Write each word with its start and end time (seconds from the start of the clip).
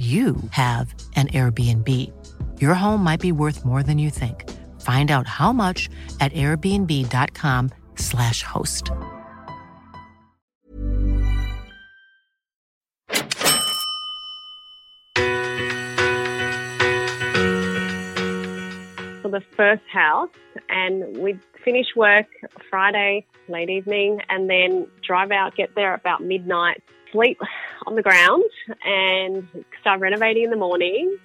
you 0.00 0.36
have 0.52 0.94
an 1.14 1.28
Airbnb. 1.28 1.86
Your 2.58 2.72
home 2.72 3.04
might 3.04 3.20
be 3.20 3.32
worth 3.32 3.66
more 3.66 3.82
than 3.82 3.98
you 3.98 4.08
think. 4.08 4.48
Find 4.80 5.10
out 5.10 5.26
how 5.26 5.52
much 5.52 5.90
at 6.20 6.32
airbnb.com/slash 6.32 8.42
host. 8.42 8.90
for 19.22 19.28
the 19.28 19.42
first 19.54 19.82
house 19.92 20.30
and 20.70 21.18
we'd 21.18 21.38
finish 21.62 21.88
work 21.94 22.24
Friday 22.70 23.26
late 23.48 23.68
evening 23.68 24.22
and 24.28 24.48
then 24.48 24.86
drive 25.02 25.30
out, 25.30 25.54
get 25.56 25.74
there 25.74 25.94
about 25.94 26.22
midnight, 26.22 26.82
sleep 27.12 27.40
on 27.86 27.94
the 27.94 28.02
ground 28.02 28.44
and 28.84 29.46
start 29.80 30.00
renovating 30.00 30.44
in 30.44 30.50
the 30.50 30.56
morning, 30.56 31.16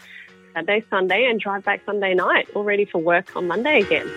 Saturday, 0.53 0.85
Sunday, 0.89 1.25
and 1.29 1.39
drive 1.39 1.63
back 1.63 1.81
Sunday 1.85 2.13
night, 2.13 2.47
all 2.55 2.63
ready 2.63 2.85
for 2.85 2.99
work 2.99 3.35
on 3.35 3.47
Monday 3.47 3.81
again. 3.81 4.09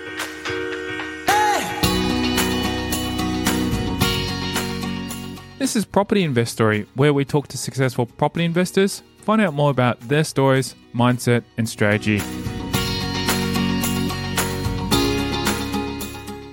This 5.58 5.74
is 5.74 5.84
Property 5.84 6.22
Investory, 6.22 6.86
where 6.94 7.12
we 7.12 7.24
talk 7.24 7.48
to 7.48 7.58
successful 7.58 8.06
property 8.06 8.44
investors, 8.44 9.02
find 9.18 9.40
out 9.40 9.54
more 9.54 9.70
about 9.70 10.00
their 10.02 10.22
stories, 10.22 10.76
mindset, 10.94 11.42
and 11.56 11.68
strategy. 11.68 12.20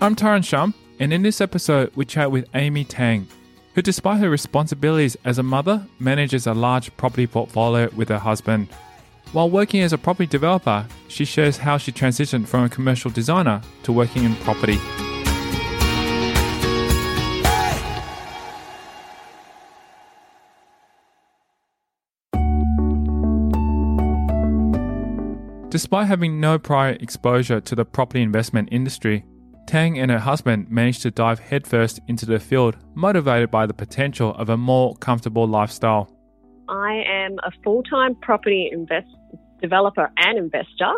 I'm 0.02 0.16
Tyrone 0.16 0.42
Shum, 0.42 0.74
and 1.00 1.14
in 1.14 1.22
this 1.22 1.40
episode, 1.40 1.92
we 1.96 2.06
chat 2.06 2.32
with 2.32 2.48
Amy 2.56 2.84
Tang, 2.84 3.28
who, 3.76 3.82
despite 3.82 4.22
her 4.22 4.30
responsibilities 4.30 5.18
as 5.26 5.38
a 5.38 5.44
mother, 5.44 5.86
manages 6.00 6.48
a 6.48 6.54
large 6.54 6.96
property 6.96 7.28
portfolio 7.28 7.90
with 7.94 8.08
her 8.08 8.18
husband. 8.18 8.70
While 9.34 9.50
working 9.50 9.82
as 9.82 9.92
a 9.92 9.98
property 9.98 10.28
developer, 10.28 10.88
she 11.10 11.26
shares 11.26 11.58
how 11.58 11.78
she 11.78 11.92
transitioned 11.92 12.48
from 12.48 12.64
a 12.64 12.70
commercial 12.70 13.12
designer 13.12 13.62
to 13.84 13.92
working 13.92 14.24
in 14.24 14.34
property. 14.38 14.80
Despite 25.70 26.08
having 26.08 26.40
no 26.40 26.58
prior 26.58 26.94
exposure 27.02 27.60
to 27.60 27.76
the 27.76 27.84
property 27.84 28.22
investment 28.22 28.70
industry, 28.72 29.26
Tang 29.68 29.98
and 29.98 30.12
her 30.12 30.20
husband 30.20 30.70
managed 30.70 31.02
to 31.02 31.12
dive 31.12 31.40
headfirst 31.40 32.00
into 32.08 32.26
the 32.26 32.40
field, 32.40 32.78
motivated 32.94 33.50
by 33.50 33.66
the 33.66 33.74
potential 33.74 34.36
of 34.36 34.50
a 34.50 34.58
more 34.58 34.96
comfortable 34.98 35.48
lifestyle. 35.48 36.10
I 36.70 37.04
am 37.08 37.38
a 37.44 37.52
full 37.64 37.84
time 37.84 38.16
property 38.16 38.70
invest- 38.72 39.08
developer 39.62 40.12
and 40.18 40.38
investor, 40.38 40.94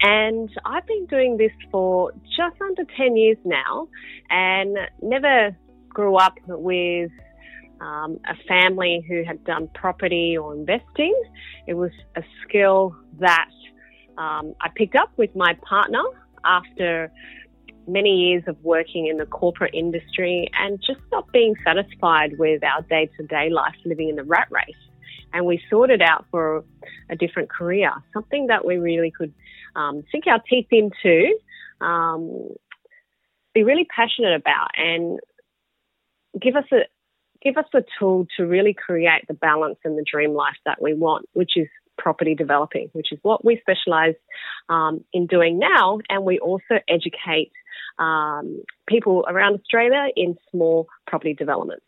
and 0.00 0.50
I've 0.64 0.86
been 0.86 1.06
doing 1.06 1.36
this 1.36 1.52
for 1.70 2.12
just 2.36 2.60
under 2.60 2.82
10 2.96 3.16
years 3.16 3.38
now 3.44 3.88
and 4.28 4.76
never 5.02 5.56
grew 5.88 6.16
up 6.16 6.34
with 6.46 7.10
um, 7.80 8.18
a 8.28 8.34
family 8.48 9.04
who 9.08 9.22
had 9.24 9.42
done 9.44 9.68
property 9.74 10.36
or 10.36 10.54
investing. 10.54 11.14
It 11.66 11.74
was 11.74 11.92
a 12.16 12.22
skill 12.42 12.94
that 13.20 13.50
um, 14.18 14.54
I 14.60 14.68
picked 14.74 14.96
up 14.96 15.10
with 15.16 15.34
my 15.34 15.54
partner 15.62 16.02
after 16.44 17.10
many 17.86 18.10
years 18.10 18.44
of 18.46 18.56
working 18.62 19.06
in 19.06 19.16
the 19.16 19.26
corporate 19.26 19.74
industry 19.74 20.48
and 20.54 20.80
just 20.80 21.00
not 21.10 21.30
being 21.32 21.54
satisfied 21.64 22.38
with 22.38 22.62
our 22.62 22.82
day 22.82 23.08
to 23.16 23.26
day 23.26 23.50
life 23.50 23.74
living 23.84 24.08
in 24.08 24.16
the 24.16 24.24
rat 24.24 24.48
race. 24.50 24.74
And 25.32 25.46
we 25.46 25.60
sorted 25.70 26.02
out 26.02 26.26
for 26.30 26.64
a 27.08 27.16
different 27.16 27.50
career, 27.50 27.92
something 28.12 28.48
that 28.48 28.64
we 28.64 28.78
really 28.78 29.10
could 29.10 29.32
um, 29.76 30.02
sink 30.10 30.26
our 30.26 30.40
teeth 30.48 30.66
into, 30.70 31.36
um, 31.80 32.48
be 33.54 33.62
really 33.62 33.86
passionate 33.94 34.34
about, 34.34 34.68
and 34.76 35.20
give 36.40 36.56
us 36.56 36.64
a 36.72 36.80
give 37.42 37.56
us 37.56 37.64
the 37.72 37.82
tool 37.98 38.26
to 38.36 38.44
really 38.44 38.74
create 38.74 39.22
the 39.26 39.34
balance 39.34 39.78
and 39.84 39.96
the 39.96 40.04
dream 40.10 40.34
life 40.34 40.56
that 40.66 40.82
we 40.82 40.92
want, 40.92 41.26
which 41.32 41.52
is 41.56 41.68
property 42.00 42.34
developing, 42.34 42.88
which 42.92 43.12
is 43.12 43.18
what 43.22 43.44
we 43.44 43.60
specialize 43.60 44.14
um, 44.68 45.04
in 45.12 45.26
doing 45.26 45.58
now. 45.58 46.00
And 46.08 46.24
we 46.24 46.38
also 46.38 46.80
educate 46.88 47.52
um, 47.98 48.62
people 48.88 49.24
around 49.28 49.60
Australia 49.60 50.08
in 50.16 50.36
small 50.50 50.88
property 51.06 51.34
developments. 51.34 51.84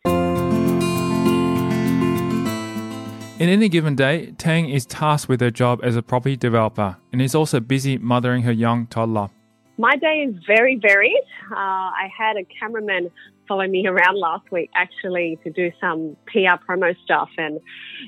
In 3.39 3.49
any 3.49 3.67
given 3.67 3.95
day, 3.95 4.31
Tang 4.37 4.69
is 4.69 4.85
tasked 4.85 5.27
with 5.27 5.41
her 5.41 5.51
job 5.51 5.81
as 5.83 5.97
a 5.97 6.01
property 6.01 6.37
developer 6.37 6.95
and 7.11 7.21
is 7.21 7.35
also 7.35 7.59
busy 7.59 7.97
mothering 7.97 8.43
her 8.43 8.51
young 8.51 8.87
toddler. 8.87 9.29
My 9.77 9.95
day 9.95 10.27
is 10.29 10.35
very 10.45 10.79
varied. 10.79 11.23
Uh, 11.51 11.55
I 11.55 12.07
had 12.15 12.37
a 12.37 12.45
cameraman 12.59 13.09
follow 13.47 13.67
me 13.67 13.87
around 13.87 14.17
last 14.17 14.51
week 14.51 14.69
actually 14.75 15.39
to 15.43 15.51
do 15.51 15.71
some 15.79 16.15
PR 16.27 16.57
promo 16.67 16.95
stuff. 17.03 17.29
And, 17.37 17.59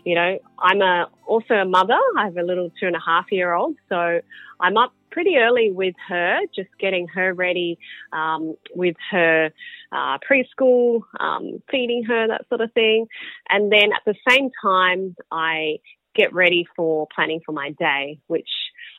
you 0.03 0.15
know, 0.15 0.37
I'm 0.59 0.81
a, 0.81 1.07
also 1.25 1.55
a 1.55 1.65
mother. 1.65 1.99
I 2.17 2.25
have 2.25 2.37
a 2.37 2.43
little 2.43 2.71
two 2.79 2.87
and 2.87 2.95
a 2.95 3.01
half 3.05 3.25
year 3.31 3.53
old. 3.53 3.75
So 3.89 4.21
I'm 4.59 4.77
up 4.77 4.93
pretty 5.11 5.37
early 5.37 5.71
with 5.71 5.95
her, 6.07 6.39
just 6.53 6.69
getting 6.79 7.07
her 7.07 7.33
ready 7.33 7.77
um, 8.11 8.55
with 8.73 8.95
her 9.11 9.51
uh, 9.91 10.17
preschool, 10.29 11.01
um, 11.19 11.61
feeding 11.71 12.03
her, 12.03 12.27
that 12.27 12.47
sort 12.49 12.61
of 12.61 12.71
thing. 12.73 13.07
And 13.49 13.71
then 13.71 13.91
at 13.93 14.01
the 14.05 14.15
same 14.29 14.49
time, 14.61 15.15
I 15.31 15.77
get 16.15 16.33
ready 16.33 16.65
for 16.75 17.07
planning 17.13 17.41
for 17.45 17.51
my 17.51 17.71
day, 17.71 18.19
which 18.27 18.49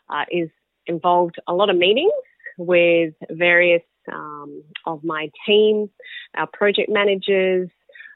uh, 0.08 0.24
is 0.30 0.48
involved 0.86 1.36
a 1.46 1.54
lot 1.54 1.70
of 1.70 1.76
meetings 1.76 2.12
with 2.58 3.14
various 3.30 3.82
um, 4.12 4.62
of 4.84 5.04
my 5.04 5.30
team, 5.46 5.90
our 6.36 6.46
project 6.46 6.90
managers. 6.90 7.68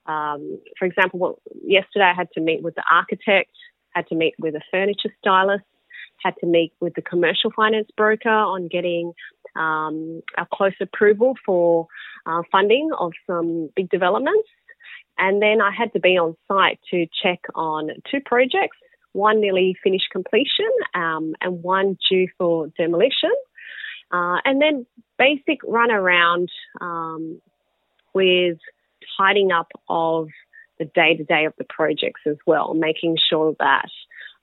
Um, 0.06 0.60
for 0.78 0.86
example, 0.86 1.40
yesterday 1.64 2.04
I 2.04 2.14
had 2.14 2.28
to 2.34 2.40
meet 2.40 2.62
with 2.62 2.74
the 2.74 2.84
architect, 2.90 3.50
had 3.94 4.06
to 4.08 4.14
meet 4.14 4.34
with 4.38 4.54
a 4.54 4.62
furniture 4.70 5.10
stylist, 5.18 5.64
had 6.22 6.34
to 6.40 6.46
meet 6.46 6.72
with 6.80 6.94
the 6.94 7.02
commercial 7.02 7.50
finance 7.54 7.88
broker 7.96 8.28
on 8.28 8.68
getting 8.68 9.12
um, 9.56 10.22
a 10.38 10.46
close 10.52 10.74
approval 10.80 11.34
for 11.44 11.86
uh, 12.26 12.42
funding 12.52 12.90
of 12.98 13.12
some 13.26 13.70
big 13.74 13.88
developments. 13.90 14.48
And 15.18 15.42
then 15.42 15.60
I 15.60 15.70
had 15.70 15.92
to 15.92 16.00
be 16.00 16.16
on 16.16 16.36
site 16.48 16.78
to 16.90 17.06
check 17.22 17.40
on 17.54 17.90
two 18.10 18.20
projects, 18.24 18.78
one 19.12 19.40
nearly 19.40 19.76
finished 19.82 20.08
completion 20.10 20.70
um, 20.94 21.34
and 21.40 21.62
one 21.62 21.98
due 22.10 22.28
for 22.38 22.68
demolition. 22.78 23.30
Uh, 24.12 24.38
and 24.44 24.60
then 24.60 24.87
basic 25.19 25.60
run 25.66 25.91
around 25.91 26.48
um, 26.81 27.41
with 28.15 28.59
tidying 29.16 29.53
up 29.53 29.69
of 29.88 30.28
the 30.78 30.84
day 30.87 31.16
to 31.16 31.25
day 31.25 31.44
of 31.44 31.53
the 31.59 31.65
projects 31.69 32.22
as 32.26 32.37
well, 32.47 32.75
making 32.75 33.16
sure 33.28 33.54
that 33.59 33.88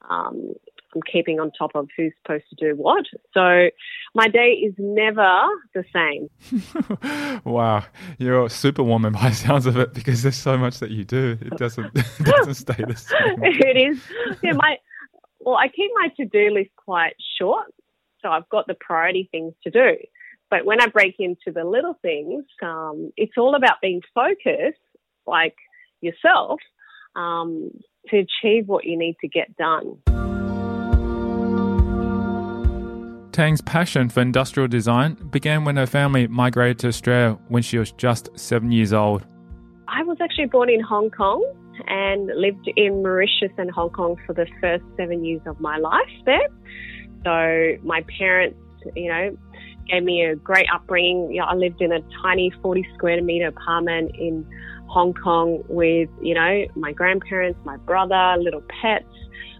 um, 0.09 0.53
I'm 0.95 1.01
keeping 1.11 1.39
on 1.39 1.51
top 1.51 1.71
of 1.75 1.89
who's 1.97 2.13
supposed 2.21 2.45
to 2.49 2.55
do 2.55 2.75
what. 2.75 3.05
So 3.33 3.69
my 4.15 4.27
day 4.27 4.51
is 4.51 4.73
never 4.77 5.47
the 5.73 5.83
same. 5.93 7.41
wow, 7.43 7.83
you're 8.17 8.45
a 8.45 8.49
superwoman 8.49 9.13
by 9.13 9.29
the 9.29 9.35
sounds 9.35 9.65
of 9.65 9.77
it 9.77 9.93
because 9.93 10.23
there's 10.23 10.37
so 10.37 10.57
much 10.57 10.79
that 10.79 10.91
you 10.91 11.03
do. 11.03 11.37
It 11.41 11.57
doesn't 11.57 11.91
it 11.95 12.25
doesn't 12.25 12.55
stay 12.55 12.83
the 12.87 12.95
same. 12.95 13.43
it 13.43 13.77
is. 13.77 14.01
Yeah, 14.41 14.53
my 14.53 14.77
well, 15.39 15.55
I 15.55 15.67
keep 15.67 15.91
my 15.95 16.09
to 16.17 16.25
do 16.25 16.51
list 16.51 16.71
quite 16.77 17.15
short, 17.39 17.73
so 18.21 18.29
I've 18.29 18.47
got 18.49 18.67
the 18.67 18.75
priority 18.79 19.27
things 19.31 19.53
to 19.63 19.69
do. 19.69 19.95
But 20.49 20.65
when 20.65 20.81
I 20.81 20.87
break 20.87 21.15
into 21.19 21.51
the 21.53 21.63
little 21.63 21.97
things, 22.01 22.45
um, 22.61 23.11
it's 23.17 23.33
all 23.37 23.55
about 23.55 23.81
being 23.81 24.01
focused, 24.15 24.79
like 25.25 25.55
yourself, 26.01 26.59
um, 27.15 27.71
to 28.09 28.17
achieve 28.17 28.67
what 28.67 28.85
you 28.85 28.97
need 28.97 29.17
to 29.21 29.27
get 29.27 29.55
done. 29.57 29.97
Tang's 33.37 33.61
passion 33.61 34.09
for 34.09 34.21
industrial 34.21 34.67
design 34.67 35.13
began 35.29 35.63
when 35.63 35.75
her 35.75 35.85
family 35.85 36.27
migrated 36.27 36.79
to 36.79 36.87
Australia 36.87 37.37
when 37.49 37.61
she 37.61 37.77
was 37.77 37.91
just 37.91 38.29
seven 38.35 38.71
years 38.71 38.93
old. 38.93 39.27
I 39.87 40.01
was 40.03 40.17
actually 40.19 40.47
born 40.47 40.69
in 40.69 40.81
Hong 40.81 41.11
Kong 41.11 41.45
and 41.87 42.31
lived 42.35 42.67
in 42.75 43.03
Mauritius 43.03 43.51
and 43.57 43.69
Hong 43.69 43.91
Kong 43.91 44.15
for 44.25 44.33
the 44.33 44.47
first 44.59 44.83
seven 44.97 45.23
years 45.23 45.41
of 45.45 45.59
my 45.59 45.77
life 45.77 46.09
there. 46.25 46.47
So 47.23 47.77
my 47.83 48.03
parents, 48.17 48.59
you 48.95 49.09
know, 49.09 49.37
gave 49.87 50.03
me 50.03 50.25
a 50.25 50.35
great 50.35 50.67
upbringing. 50.73 51.31
You 51.31 51.41
know, 51.41 51.47
I 51.47 51.55
lived 51.55 51.81
in 51.81 51.91
a 51.91 51.99
tiny 52.21 52.51
40 52.61 52.85
square 52.95 53.21
meter 53.21 53.47
apartment 53.47 54.11
in 54.17 54.45
Hong 54.87 55.13
Kong 55.13 55.63
with, 55.67 56.09
you 56.21 56.33
know, 56.33 56.65
my 56.75 56.91
grandparents, 56.91 57.59
my 57.65 57.77
brother, 57.77 58.35
little 58.39 58.63
pets. 58.81 59.05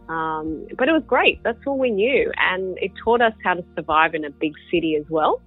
Um, 0.10 0.68
but 0.78 0.88
it 0.88 0.94
was 0.94 1.04
great. 1.06 1.44
That's 1.44 1.60
all 1.68 1.78
we 1.78 1.92
knew. 1.92 2.32
And 2.38 2.78
it 2.78 2.92
taught 3.04 3.22
us 3.22 3.34
how 3.44 3.56
to 3.56 3.66
survive 3.76 4.16
in 4.16 4.24
a 4.24 4.30
big 4.30 4.54
city 4.72 4.96
as 4.96 5.06
well. 5.10 5.42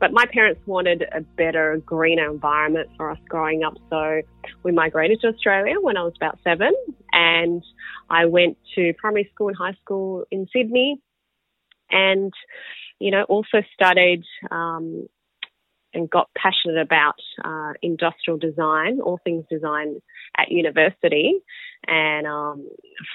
But 0.00 0.12
my 0.12 0.24
parents 0.32 0.60
wanted 0.66 1.04
a 1.14 1.20
better, 1.20 1.82
greener 1.84 2.30
environment 2.30 2.88
for 2.96 3.10
us 3.10 3.18
growing 3.28 3.62
up. 3.62 3.74
So 3.90 4.22
we 4.62 4.72
migrated 4.72 5.20
to 5.20 5.28
Australia 5.28 5.74
when 5.80 5.98
I 5.98 6.02
was 6.02 6.14
about 6.16 6.38
seven. 6.44 6.72
And 7.12 7.62
I 8.08 8.24
went 8.24 8.56
to 8.74 8.94
primary 8.98 9.30
school 9.34 9.48
and 9.48 9.56
high 9.56 9.76
school 9.82 10.24
in 10.30 10.46
Sydney. 10.50 11.00
And, 11.90 12.32
you 12.98 13.10
know, 13.10 13.22
also 13.24 13.62
studied 13.74 14.22
um, 14.50 15.06
and 15.94 16.10
got 16.10 16.28
passionate 16.36 16.80
about 16.80 17.14
uh, 17.44 17.72
industrial 17.82 18.38
design, 18.38 19.00
all 19.00 19.18
things 19.22 19.44
design 19.50 20.00
at 20.36 20.50
university. 20.50 21.40
And 21.86 22.26
um, 22.26 22.68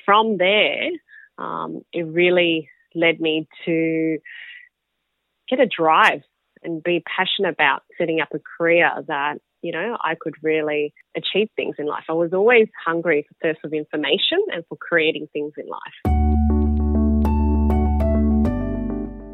from 0.06 0.38
there, 0.38 0.90
um, 1.38 1.82
it 1.94 2.04
really 2.04 2.70
led 2.96 3.20
me 3.20 3.48
to 3.66 4.18
get 5.50 5.60
a 5.60 5.68
drive 5.68 6.22
and 6.64 6.84
be 6.84 7.04
passionate 7.06 7.54
about 7.54 7.84
setting 7.98 8.22
up 8.22 8.30
a 8.34 8.40
career 8.58 8.90
that 9.08 9.36
you 9.62 9.72
know 9.72 9.98
I 10.02 10.16
could 10.20 10.36
really 10.42 10.94
achieve 11.16 11.50
things 11.56 11.76
in 11.80 11.86
life. 11.86 12.04
I 12.10 12.14
was 12.14 12.34
always 12.34 12.68
hungry 12.86 13.26
for 13.28 13.36
thirst 13.42 13.62
of 13.64 13.74
information 13.74 14.40
and 14.52 14.64
for 14.68 14.78
creating 14.78 15.28
things 15.34 15.54
in 15.58 15.68
life. 15.68 16.21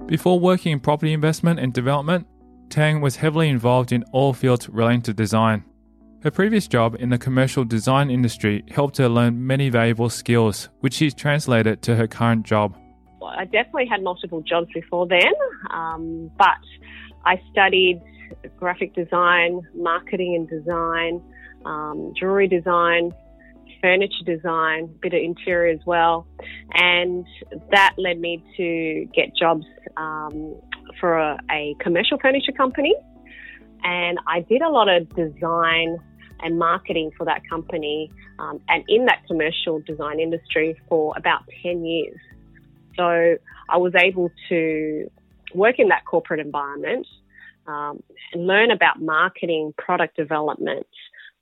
Before 0.07 0.39
working 0.39 0.71
in 0.71 0.80
property 0.80 1.12
investment 1.12 1.59
and 1.59 1.74
development, 1.74 2.27
Tang 2.69 3.01
was 3.01 3.18
heavily 3.18 3.50
involved 3.50 3.92
in 3.92 4.06
all 4.13 4.31
fields 4.31 4.69
relating 4.69 5.01
to 5.01 5.13
design. 5.13 5.65
Her 6.24 6.31
previous 6.31 6.65
job 6.65 6.95
in 6.98 7.09
the 7.09 7.18
commercial 7.18 7.65
design 7.65 8.09
industry 8.09 8.63
helped 8.71 8.95
her 8.98 9.09
learn 9.09 9.45
many 9.45 9.68
valuable 9.68 10.09
skills, 10.09 10.69
which 10.80 10.94
she's 10.94 11.13
translated 11.13 11.81
to 11.81 11.95
her 11.98 12.07
current 12.07 12.45
job. 12.45 12.77
I 13.21 13.44
definitely 13.44 13.88
had 13.88 14.01
multiple 14.01 14.42
jobs 14.42 14.68
before 14.74 15.07
then, 15.07 15.33
um, 15.71 16.31
but 16.38 16.57
I 17.25 17.42
studied 17.51 18.01
graphic 18.57 18.95
design, 18.95 19.60
marketing 19.75 20.36
and 20.36 20.50
design, 20.50 21.21
um, 21.65 22.13
jewelry 22.18 22.48
design, 22.48 23.12
furniture 23.81 24.24
design, 24.25 24.83
a 24.83 25.00
bit 25.01 25.13
of 25.13 25.21
interior 25.21 25.74
as 25.74 25.79
well. 25.85 26.27
And 26.74 27.25
that 27.71 27.95
led 27.97 28.19
me 28.19 28.44
to 28.57 29.07
get 29.13 29.35
jobs 29.35 29.65
um, 29.97 30.56
for 31.00 31.18
a, 31.18 31.38
a 31.51 31.75
commercial 31.79 32.18
furniture 32.19 32.51
company. 32.51 32.95
And 33.83 34.19
I 34.27 34.41
did 34.41 34.62
a 34.62 34.69
lot 34.69 34.89
of 34.89 35.07
design 35.15 35.97
and 36.41 36.59
marketing 36.59 37.12
for 37.18 37.25
that 37.25 37.41
company 37.50 38.12
um, 38.39 38.59
and 38.68 38.83
in 38.88 39.06
that 39.06 39.25
commercial 39.27 39.79
design 39.79 40.19
industry 40.19 40.79
for 40.88 41.13
about 41.18 41.41
10 41.63 41.85
years. 41.85 42.18
So 42.95 43.38
I 43.69 43.77
was 43.77 43.94
able 43.95 44.31
to 44.50 45.09
work 45.53 45.75
in 45.79 45.89
that 45.89 46.06
corporate 46.06 46.39
environment 46.39 47.07
um, 47.68 48.01
and 48.33 48.47
learn 48.47 48.71
about 48.71 49.01
marketing, 49.01 49.74
product 49.77 50.15
development, 50.15 50.88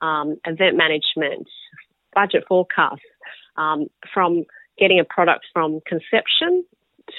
um, 0.01 0.37
event 0.45 0.75
management, 0.75 1.47
budget 2.15 2.45
forecasts, 2.47 3.01
um, 3.57 3.87
from 4.13 4.45
getting 4.77 4.99
a 4.99 5.05
product 5.05 5.45
from 5.53 5.79
conception 5.85 6.65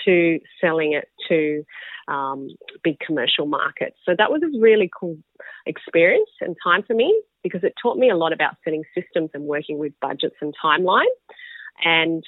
to 0.05 0.41
selling 0.61 0.93
it 0.93 1.09
to 1.29 1.65
um, 2.09 2.49
big 2.83 2.99
commercial 2.99 3.47
markets. 3.47 3.97
So 4.05 4.15
that 4.17 4.31
was 4.31 4.43
a 4.43 4.61
really 4.61 4.91
cool 4.99 5.17
experience 5.65 6.31
and 6.41 6.57
time 6.63 6.83
for 6.83 6.95
me 6.95 7.23
because 7.43 7.63
it 7.63 7.75
taught 7.81 7.97
me 7.97 8.11
a 8.11 8.17
lot 8.17 8.33
about 8.33 8.57
setting 8.65 8.85
systems 8.95 9.31
and 9.35 9.45
working 9.45 9.79
with 9.79 9.93
budgets 10.01 10.37
and 10.41 10.55
timeline. 10.63 11.05
And 11.85 12.25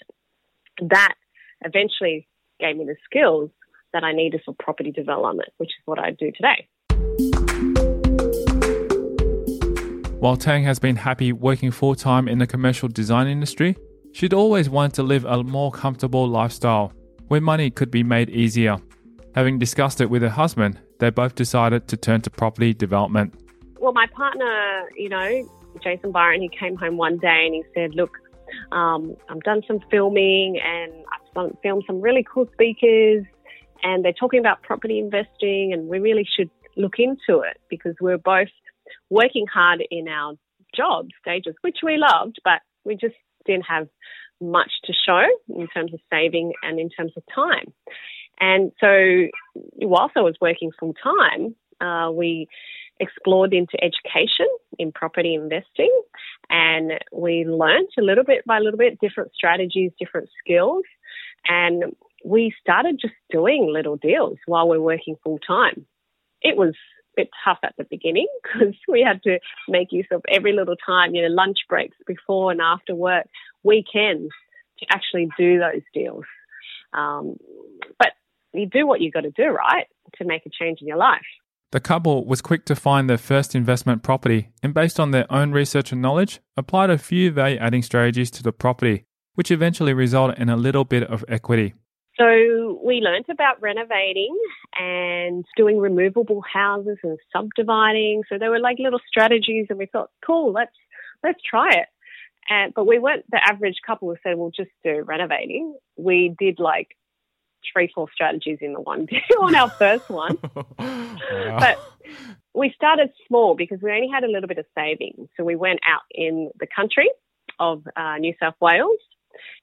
that 0.81 1.15
eventually 1.63 2.29
gave 2.61 2.77
me 2.77 2.85
the 2.85 2.97
skills 3.05 3.51
that 3.93 4.05
I 4.05 4.13
needed 4.13 4.43
for 4.45 4.55
property 4.59 4.93
development, 4.93 5.51
which 5.57 5.71
is 5.71 5.83
what 5.87 5.99
I 5.99 6.11
do 6.11 6.31
today. 6.31 6.69
While 10.21 10.37
Tang 10.37 10.65
has 10.65 10.81
been 10.81 10.97
happy 10.97 11.33
working 11.33 11.71
full 11.71 11.95
time 11.95 12.27
in 12.27 12.39
the 12.39 12.47
commercial 12.47 12.89
design 12.89 13.29
industry, 13.29 13.77
she'd 14.11 14.35
always 14.35 14.69
wanted 14.69 14.95
to 14.95 15.05
live 15.05 15.25
a 15.25 15.45
more 15.45 15.71
comfortable 15.71 16.27
lifestyle 16.27 16.93
where 17.29 17.41
money 17.41 17.71
could 17.71 17.89
be 17.93 18.03
made 18.03 18.29
easier. 18.29 18.79
Having 19.37 19.61
discussed 19.61 20.01
it 20.01 20.11
with 20.11 20.23
her 20.23 20.29
husband, 20.29 20.81
they 20.99 21.11
both 21.11 21.37
decided 21.37 21.87
to 21.87 21.97
turn 21.97 22.21
to 22.23 22.31
property 22.31 22.75
development. 22.75 23.33
Well, 23.79 23.93
my 23.93 24.07
partner, 24.09 24.89
you 24.97 25.09
know, 25.09 25.49
Jason 25.85 26.11
Byron, 26.11 26.43
he 26.43 26.49
came 26.49 26.75
home 26.75 26.97
one 26.97 27.19
day 27.19 27.45
and 27.47 27.55
he 27.55 27.63
said, 27.73 27.95
Look, 27.95 28.19
um, 28.73 29.15
I've 29.29 29.45
done 29.45 29.63
some 29.69 29.79
filming 29.89 30.59
and 30.59 30.93
I've 31.37 31.53
filmed 31.63 31.85
some 31.87 32.01
really 32.01 32.27
cool 32.29 32.49
speakers 32.55 33.25
and 33.85 34.05
they're 34.05 34.13
talking 34.13 34.41
about 34.41 34.63
property 34.63 34.99
investing 34.99 35.73
and 35.73 35.87
we 35.87 36.01
really 36.01 36.27
should 36.37 36.51
look 36.77 36.95
into 36.99 37.43
it 37.43 37.61
because 37.69 37.95
we're 38.01 38.19
both 38.19 38.49
working 39.11 39.47
hard 39.47 39.83
in 39.91 40.09
our 40.09 40.35
job 40.75 41.09
stages, 41.21 41.55
which 41.63 41.79
we 41.83 41.97
loved, 41.97 42.39
but 42.45 42.61
we 42.85 42.95
just 42.95 43.15
didn't 43.47 43.67
have 43.67 43.89
much 44.41 44.71
to 44.85 44.93
show 44.93 45.25
in 45.49 45.67
terms 45.69 45.93
of 45.93 46.01
saving 46.11 46.53
and 46.63 46.79
in 46.79 46.91
terms 46.91 47.13
of 47.17 47.23
time. 47.35 47.73
And 48.41 48.73
so, 48.81 49.29
whilst 49.77 50.17
I 50.17 50.21
was 50.21 50.37
working 50.41 50.71
full 50.79 50.95
time, 50.95 51.57
uh, 51.81 52.11
we 52.13 52.47
explored 53.01 53.53
into 53.53 53.77
education 53.83 54.47
in 54.79 54.93
property 54.93 55.35
investing 55.35 55.91
and 56.51 56.93
we 57.13 57.45
learned 57.45 57.89
a 57.99 58.03
little 58.03 58.25
bit 58.25 58.45
by 58.45 58.59
little 58.59 58.79
bit 58.79 58.99
different 59.01 59.33
strategies, 59.35 59.93
different 59.99 60.29
skills. 60.45 60.85
And 61.47 61.97
we 62.25 62.53
started 62.61 62.99
just 63.01 63.15
doing 63.31 63.71
little 63.73 63.97
deals 63.97 64.39
while 64.47 64.69
we're 64.69 64.81
working 64.81 65.17
full 65.23 65.39
time. 65.39 65.87
It 66.43 66.57
was 66.57 66.75
bit 67.19 67.29
tough 67.45 67.59
at 67.65 67.75
the 67.77 67.85
beginning 67.85 68.29
because 68.43 68.75
we 68.89 69.05
had 69.07 69.23
to 69.25 69.39
make 69.69 69.89
use 69.91 70.07
of 70.13 70.23
every 70.29 70.53
little 70.53 70.77
time, 70.77 71.15
you 71.15 71.23
know, 71.23 71.35
lunch 71.35 71.59
breaks 71.69 71.97
before 72.07 72.53
and 72.53 72.61
after 72.61 72.95
work, 72.95 73.27
weekends 73.63 74.33
to 74.79 74.87
actually 74.91 75.29
do 75.37 75.59
those 75.59 75.83
deals. 75.93 76.25
Um, 76.93 77.37
but 77.99 78.13
you 78.55 78.67
do 78.67 78.87
what 78.87 79.01
you've 79.01 79.13
got 79.13 79.23
to 79.23 79.31
do, 79.31 79.49
right, 79.49 79.87
to 80.17 80.25
make 80.25 80.47
a 80.47 80.51
change 80.51 80.79
in 80.81 80.89
your 80.89 80.97
life. 80.97 81.27
The 81.71 81.81
couple 81.81 82.25
was 82.25 82.41
quick 82.41 82.65
to 82.67 82.77
find 82.77 83.11
their 83.11 83.19
first 83.19 83.55
investment 83.55 84.03
property 84.03 84.49
and, 84.63 84.73
based 84.73 84.99
on 84.99 85.11
their 85.11 85.31
own 85.31 85.53
research 85.53 85.93
and 85.93 86.01
knowledge, 86.01 86.41
applied 86.57 86.89
a 86.89 86.97
few 86.97 87.31
value 87.31 87.59
adding 87.59 87.83
strategies 87.83 88.31
to 88.31 88.43
the 88.43 88.53
property, 88.53 89.05
which 89.35 89.51
eventually 89.51 89.93
resulted 89.93 90.39
in 90.39 90.49
a 90.49 90.57
little 90.57 90.85
bit 90.85 91.03
of 91.03 91.27
equity. 91.29 91.75
So 92.19 92.81
we 92.85 93.01
learnt 93.01 93.27
about 93.29 93.63
renovating 93.63 94.37
and 94.79 95.45
doing 95.57 95.79
removable 95.79 96.43
houses 96.43 96.99
and 97.03 97.19
subdividing. 97.33 98.23
So 98.29 98.39
there 98.39 98.51
were 98.51 98.59
like 98.59 98.79
little 98.79 99.01
strategies, 99.09 99.67
and 99.71 99.79
we 99.79 99.87
thought, 99.87 100.11
cool, 100.25 100.53
let's 100.53 100.75
let's 101.23 101.41
try 101.49 101.71
it. 101.71 101.87
And 102.49 102.75
but 102.75 102.87
we 102.87 102.99
weren't 102.99 103.25
the 103.31 103.41
average 103.47 103.77
couple 103.87 104.09
who 104.09 104.17
said 104.23 104.37
we'll 104.37 104.51
just 104.51 104.71
do 104.83 105.03
renovating. 105.07 105.77
We 105.97 106.35
did 106.39 106.59
like 106.59 106.89
three, 107.73 107.91
four 107.95 108.09
strategies 108.13 108.59
in 108.61 108.73
the 108.73 108.81
one 108.81 109.07
deal 109.07 109.21
on 109.41 109.55
our 109.55 109.71
first 109.71 110.09
one. 110.09 110.39
wow. 110.79 111.59
But 111.59 111.79
we 112.55 112.73
started 112.75 113.11
small 113.27 113.55
because 113.55 113.81
we 113.83 113.93
only 113.93 114.09
had 114.09 114.25
a 114.25 114.29
little 114.29 114.49
bit 114.49 114.59
of 114.59 114.67
savings. 114.75 115.29
So 115.37 115.45
we 115.45 115.57
went 115.57 115.81
out 115.87 116.03
in 116.11 116.51
the 116.59 116.67
country 116.67 117.11
of 117.61 117.83
uh, 117.97 118.17
New 118.19 118.35
South 118.41 118.55
Wales, 118.61 118.99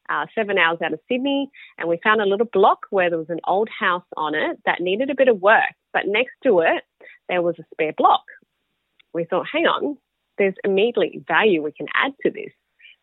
uh, 0.09 0.25
seven 0.35 0.57
hours 0.57 0.79
out 0.83 0.93
of 0.93 0.99
Sydney, 1.09 1.49
and 1.77 1.89
we 1.89 1.99
found 2.03 2.21
a 2.21 2.25
little 2.25 2.47
block 2.51 2.85
where 2.89 3.09
there 3.09 3.19
was 3.19 3.29
an 3.29 3.41
old 3.47 3.69
house 3.69 4.05
on 4.17 4.35
it 4.35 4.59
that 4.65 4.81
needed 4.81 5.09
a 5.09 5.15
bit 5.15 5.27
of 5.27 5.41
work. 5.41 5.73
But 5.93 6.03
next 6.07 6.33
to 6.43 6.59
it, 6.59 6.83
there 7.29 7.41
was 7.41 7.55
a 7.59 7.65
spare 7.73 7.93
block. 7.97 8.23
We 9.13 9.25
thought, 9.25 9.47
hang 9.51 9.65
on, 9.65 9.97
there's 10.37 10.55
immediately 10.63 11.23
value 11.27 11.63
we 11.63 11.71
can 11.71 11.87
add 11.95 12.13
to 12.23 12.31
this 12.31 12.51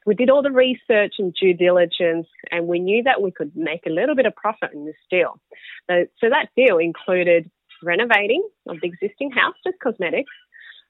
we 0.07 0.15
did 0.15 0.31
all 0.31 0.43
the 0.43 0.51
research 0.51 1.15
and 1.19 1.35
due 1.35 1.55
diligence, 1.55 2.27
and 2.51 2.67
we 2.67 2.79
knew 2.79 3.03
that 3.05 3.23
we 3.23 3.31
could 3.31 3.55
make 3.55 3.87
a 3.87 3.91
little 3.91 4.15
bit 4.15 4.27
of 4.27 4.35
profit 4.35 4.71
in 4.73 4.85
this 4.85 4.97
deal. 5.11 5.41
So, 5.89 6.07
so 6.21 6.29
that 6.29 6.49
deal 6.57 6.79
included 6.79 7.51
renovating 7.83 8.47
of 8.69 8.77
the 8.81 8.89
existing 8.89 9.31
house, 9.31 9.55
just 9.65 9.79
cosmetics, 9.81 10.33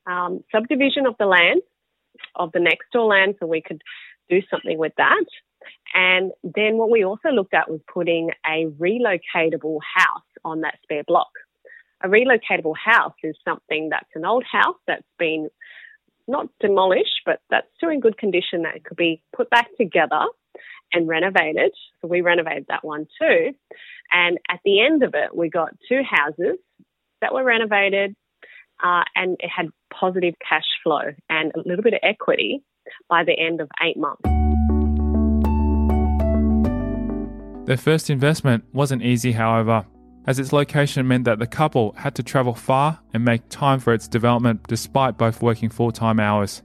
um, 0.07 0.43
subdivision 0.51 1.07
of 1.07 1.15
the 1.19 1.27
land, 1.27 1.63
of 2.35 2.53
the 2.53 2.61
next 2.61 2.91
door 2.93 3.07
land, 3.07 3.35
so 3.39 3.47
we 3.47 3.63
could 3.63 3.83
do 4.29 4.41
something 4.51 4.79
with 4.79 4.93
that. 4.97 5.25
And 5.95 6.33
then 6.43 6.77
what 6.77 6.91
we 6.91 7.05
also 7.05 7.29
looked 7.29 7.55
at 7.55 7.71
was 7.71 7.81
putting 7.93 8.31
a 8.47 8.67
relocatable 8.67 9.79
house 9.95 10.23
on 10.45 10.63
that 10.63 10.79
spare 10.83 11.05
block. 11.07 11.31
A 12.03 12.09
relocatable 12.09 12.75
house 12.77 13.15
is 13.23 13.37
something 13.45 13.91
that's 13.91 14.09
an 14.15 14.25
old 14.25 14.45
house 14.51 14.77
that's 14.87 15.07
been 15.19 15.49
not 16.27 16.49
demolished, 16.61 17.23
but 17.27 17.41
that's 17.51 17.67
still 17.77 17.91
in 17.91 18.01
good 18.01 18.17
condition 18.17 18.63
that 18.63 18.85
could 18.85 18.97
be 18.97 19.23
put 19.37 19.51
back 19.51 19.69
together 19.77 20.25
and 20.93 21.09
renovated. 21.09 21.73
So 22.01 22.09
we 22.09 22.21
renovated 22.21 22.67
that 22.69 22.85
one 22.85 23.07
too. 23.21 23.53
And 24.11 24.39
at 24.49 24.61
the 24.65 24.85
end 24.85 25.03
of 25.03 25.15
it, 25.15 25.35
we 25.37 25.49
got 25.49 25.71
two 25.89 26.03
houses 26.09 26.59
that 27.21 27.33
were 27.33 27.45
renovated 27.45 28.15
uh, 28.83 29.05
and 29.15 29.37
it 29.41 29.51
had 29.55 29.69
positive 29.93 30.35
cash 30.47 30.65
flow 30.83 31.13
and 31.29 31.53
a 31.55 31.61
little 31.67 31.83
bit 31.83 31.95
of 31.95 32.01
equity 32.03 32.63
by 33.09 33.25
the 33.25 33.39
end 33.39 33.61
of 33.61 33.69
eight 33.83 33.97
months. 33.97 34.32
Their 37.65 37.77
first 37.77 38.11
investment 38.11 38.65
wasn't 38.73 39.03
easy, 39.03 39.33
however, 39.33 39.87
as 40.27 40.41
its 40.41 40.53
location 40.53 41.07
meant 41.07 41.25
that 41.25 41.39
the 41.39 41.47
couple 41.47 41.93
had 41.97 42.15
to 42.17 42.23
travel 42.23 42.55
far 42.55 42.99
and 43.15 43.25
make 43.25 43.49
time 43.49 43.79
for 43.79 43.95
its 43.95 44.09
development 44.09 44.67
despite 44.67 45.17
both 45.17 45.41
working 45.41 45.69
full 45.69 45.93
time 45.93 46.19
hours. 46.19 46.63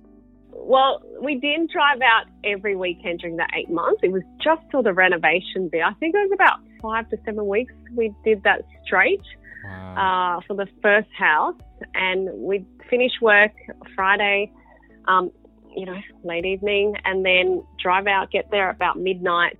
Well, 0.51 1.04
we 1.22 1.36
didn't 1.36 1.72
drive 1.72 2.01
out 2.01 2.25
every 2.44 2.75
weekend 2.75 3.20
during 3.20 3.38
the 3.38 3.48
eight 3.56 3.70
months. 3.70 4.01
It 4.04 4.12
was 4.12 4.24
just 4.44 4.62
till 4.72 4.82
the 4.82 4.94
renovation 4.94 5.70
bit. 5.70 5.82
I 5.82 5.94
think 5.94 6.16
it 6.16 6.30
was 6.30 6.32
about 6.34 6.60
five 6.82 7.10
to 7.10 7.18
seven 7.25 7.48
weeks 7.48 7.74
we 7.96 8.13
did 8.24 8.44
that 8.44 8.66
straight 8.84 9.22
wow. 9.66 10.38
uh, 10.38 10.42
for 10.48 10.56
the 10.56 10.68
first 10.82 11.10
house. 11.18 11.56
And 11.94 12.30
we'd 12.34 12.66
finish 12.89 13.12
work 13.22 13.51
Friday, 13.96 14.51
um, 15.08 15.32
you 15.75 15.86
know, 15.86 16.00
late 16.24 16.46
evening, 16.46 16.96
and 17.06 17.24
then 17.24 17.63
drive 17.82 18.08
out, 18.08 18.32
get 18.32 18.50
there 18.50 18.70
about 18.70 18.98
midnight, 18.98 19.60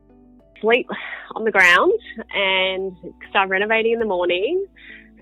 sleep 0.62 0.90
on 1.36 1.44
the 1.44 1.52
ground, 1.52 1.94
and 2.34 2.96
start 3.30 3.50
renovating 3.50 3.94
in 3.94 4.00
the 4.00 4.06
morning, 4.06 4.66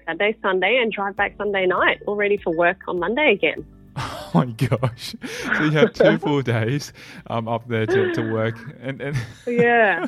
Saturday, 0.06 0.38
Sunday, 0.42 0.80
and 0.82 0.92
drive 0.92 1.16
back 1.16 1.36
Sunday 1.38 1.66
night, 1.66 2.02
all 2.08 2.16
ready 2.16 2.38
for 2.38 2.56
work 2.56 2.78
on 2.88 3.00
Monday 3.00 3.32
again. 3.34 3.66
Oh 4.36 4.40
my 4.40 4.48
gosh! 4.48 5.16
So 5.56 5.64
you 5.64 5.72
have 5.72 5.94
two 5.94 6.18
full 6.18 6.42
days 6.42 6.92
um, 7.28 7.48
up 7.48 7.66
there 7.70 7.86
to, 7.86 8.12
to 8.16 8.34
work, 8.34 8.58
and, 8.82 9.00
and 9.00 9.16
yeah, 9.48 10.08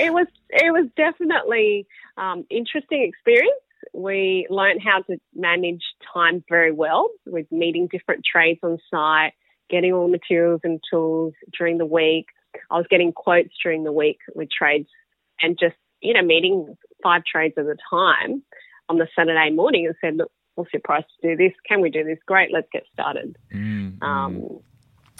it 0.00 0.12
was 0.12 0.26
it 0.50 0.72
was 0.72 0.88
definitely 0.96 1.86
um, 2.16 2.44
interesting 2.50 3.04
experience. 3.04 3.54
We 3.92 4.48
learned 4.50 4.80
how 4.82 5.02
to 5.02 5.18
manage 5.32 5.82
time 6.12 6.42
very 6.48 6.72
well 6.72 7.08
with 7.24 7.46
meeting 7.52 7.86
different 7.86 8.24
trades 8.24 8.58
on 8.64 8.78
site, 8.90 9.34
getting 9.70 9.92
all 9.92 10.08
materials 10.08 10.62
and 10.64 10.80
tools 10.90 11.34
during 11.56 11.78
the 11.78 11.86
week. 11.86 12.26
I 12.70 12.76
was 12.76 12.86
getting 12.90 13.12
quotes 13.12 13.50
during 13.62 13.84
the 13.84 13.92
week 13.92 14.18
with 14.34 14.48
trades 14.50 14.88
and 15.40 15.58
just, 15.58 15.76
you 16.00 16.14
know, 16.14 16.22
meeting 16.22 16.76
five 17.02 17.22
trades 17.30 17.54
at 17.58 17.64
a 17.64 17.76
time 17.90 18.42
on 18.88 18.98
the 18.98 19.06
Saturday 19.16 19.50
morning 19.50 19.86
and 19.86 19.94
said, 20.00 20.16
look, 20.16 20.30
what's 20.54 20.72
your 20.72 20.82
price 20.82 21.04
to 21.20 21.28
do 21.28 21.36
this? 21.36 21.52
Can 21.66 21.80
we 21.80 21.90
do 21.90 22.04
this? 22.04 22.18
Great, 22.26 22.52
let's 22.52 22.68
get 22.72 22.84
started. 22.92 23.36
Mm, 23.54 24.02
um, 24.02 24.60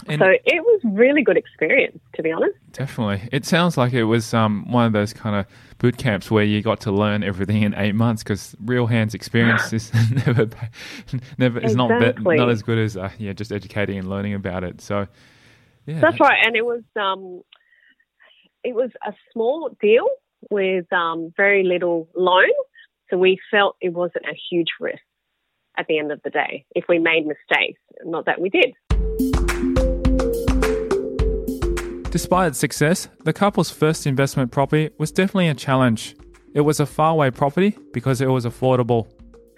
and 0.07 0.21
so 0.21 0.27
it 0.27 0.63
was 0.63 0.81
really 0.85 1.23
good 1.23 1.37
experience, 1.37 1.99
to 2.15 2.23
be 2.23 2.31
honest. 2.31 2.57
Definitely, 2.73 3.29
it 3.33 3.45
sounds 3.45 3.77
like 3.77 3.93
it 3.93 4.05
was 4.05 4.33
um, 4.33 4.71
one 4.71 4.87
of 4.87 4.93
those 4.93 5.13
kind 5.13 5.35
of 5.35 5.47
boot 5.79 5.97
camps 5.97 6.31
where 6.31 6.45
you 6.45 6.63
got 6.63 6.81
to 6.83 6.93
learn 6.93 7.25
everything 7.25 7.63
in 7.63 7.75
eight 7.75 7.95
months 7.95 8.23
because 8.23 8.55
real 8.65 8.87
hands 8.87 9.15
experience 9.15 9.73
is 9.73 9.93
never, 10.27 10.49
never 11.39 11.59
is 11.59 11.75
not 11.75 11.91
not 12.21 12.49
as 12.49 12.63
good 12.63 12.79
as 12.79 12.97
uh, 12.97 13.11
yeah 13.19 13.33
just 13.33 13.51
educating 13.51 13.99
and 13.99 14.09
learning 14.09 14.35
about 14.35 14.63
it. 14.63 14.81
So 14.81 15.09
yeah, 15.89 16.01
that's 16.01 16.21
right, 16.21 16.39
and 16.45 16.55
it 16.55 16.67
was 16.67 16.83
um, 16.97 17.41
it 18.63 18.75
was 18.75 18.91
a 19.07 19.15
small 19.33 19.75
deal 19.81 20.07
with 20.51 20.93
um, 20.93 21.33
very 21.35 21.65
little 21.65 22.09
loan, 22.15 22.51
so 23.09 23.17
we 23.17 23.39
felt 23.51 23.77
it 23.81 23.95
wasn't 23.95 24.27
a 24.27 24.37
huge 24.51 24.69
risk 24.79 25.01
at 25.79 25.87
the 25.89 25.99
end 25.99 26.13
of 26.13 26.21
the 26.25 26.31
day 26.31 26.67
if 26.75 26.85
we 26.91 26.99
made 26.99 27.27
mistakes. 27.27 27.81
Not 28.05 28.27
that 28.27 28.39
we 28.39 28.51
did. 28.51 28.75
Despite 32.11 32.49
its 32.49 32.59
success, 32.59 33.09
the 33.25 33.33
couple's 33.33 33.71
first 33.71 34.07
investment 34.07 34.51
property 34.51 34.91
was 34.99 35.11
definitely 35.11 35.49
a 35.49 35.55
challenge. 35.55 36.17
It 36.55 36.63
was 36.63 36.81
a 36.81 36.87
faraway 36.87 37.31
property 37.31 37.79
because 37.95 38.21
it 38.21 38.27
was 38.27 38.45
affordable. 38.45 39.09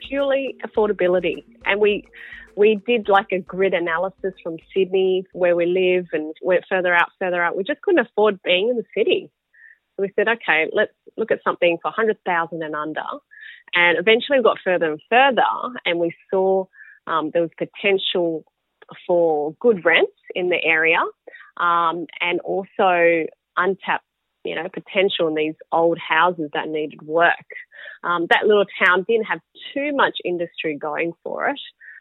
Purely 0.08 0.54
affordability. 0.64 1.44
And 1.64 1.80
we 1.80 2.04
we 2.56 2.80
did 2.86 3.08
like 3.08 3.28
a 3.32 3.38
grid 3.38 3.74
analysis 3.74 4.34
from 4.42 4.56
Sydney 4.74 5.24
where 5.32 5.56
we 5.56 5.66
live 5.66 6.06
and 6.12 6.34
went 6.42 6.64
further 6.68 6.94
out, 6.94 7.08
further 7.18 7.42
out. 7.42 7.56
We 7.56 7.64
just 7.64 7.80
couldn't 7.82 8.06
afford 8.06 8.42
being 8.42 8.68
in 8.68 8.76
the 8.76 8.84
city. 8.96 9.30
So 9.96 10.02
we 10.02 10.12
said, 10.16 10.28
okay, 10.28 10.66
let's 10.72 10.92
look 11.16 11.30
at 11.30 11.42
something 11.44 11.78
for 11.82 11.88
100,000 11.88 12.62
and 12.62 12.74
under. 12.74 13.02
And 13.74 13.98
eventually 13.98 14.38
we 14.38 14.42
got 14.42 14.58
further 14.64 14.92
and 14.92 15.00
further 15.08 15.42
and 15.84 15.98
we 15.98 16.14
saw 16.30 16.64
um, 17.06 17.30
there 17.32 17.42
was 17.42 17.50
potential 17.58 18.44
for 19.06 19.54
good 19.60 19.84
rents 19.84 20.12
in 20.34 20.48
the 20.48 20.62
area 20.62 20.98
um, 21.56 22.06
and 22.20 22.40
also 22.40 23.26
untapped 23.56 24.04
you 24.44 24.54
know, 24.54 24.68
potential 24.72 25.28
in 25.28 25.34
these 25.34 25.54
old 25.72 25.98
houses 25.98 26.50
that 26.54 26.68
needed 26.68 27.02
work. 27.02 27.34
Um, 28.02 28.26
that 28.30 28.46
little 28.46 28.64
town 28.84 29.04
didn't 29.06 29.26
have 29.26 29.40
too 29.74 29.94
much 29.94 30.16
industry 30.24 30.76
going 30.76 31.12
for 31.22 31.48
it, 31.48 31.60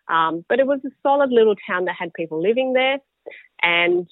um, 0.10 0.44
but 0.50 0.60
it 0.60 0.68
was 0.68 0.80
a 0.86 0.90
solid 1.04 1.32
little 1.32 1.56
town 1.68 1.86
that 1.86 1.96
had 1.98 2.14
people 2.14 2.42
living 2.42 2.74
there, 2.74 2.98
and 3.62 4.08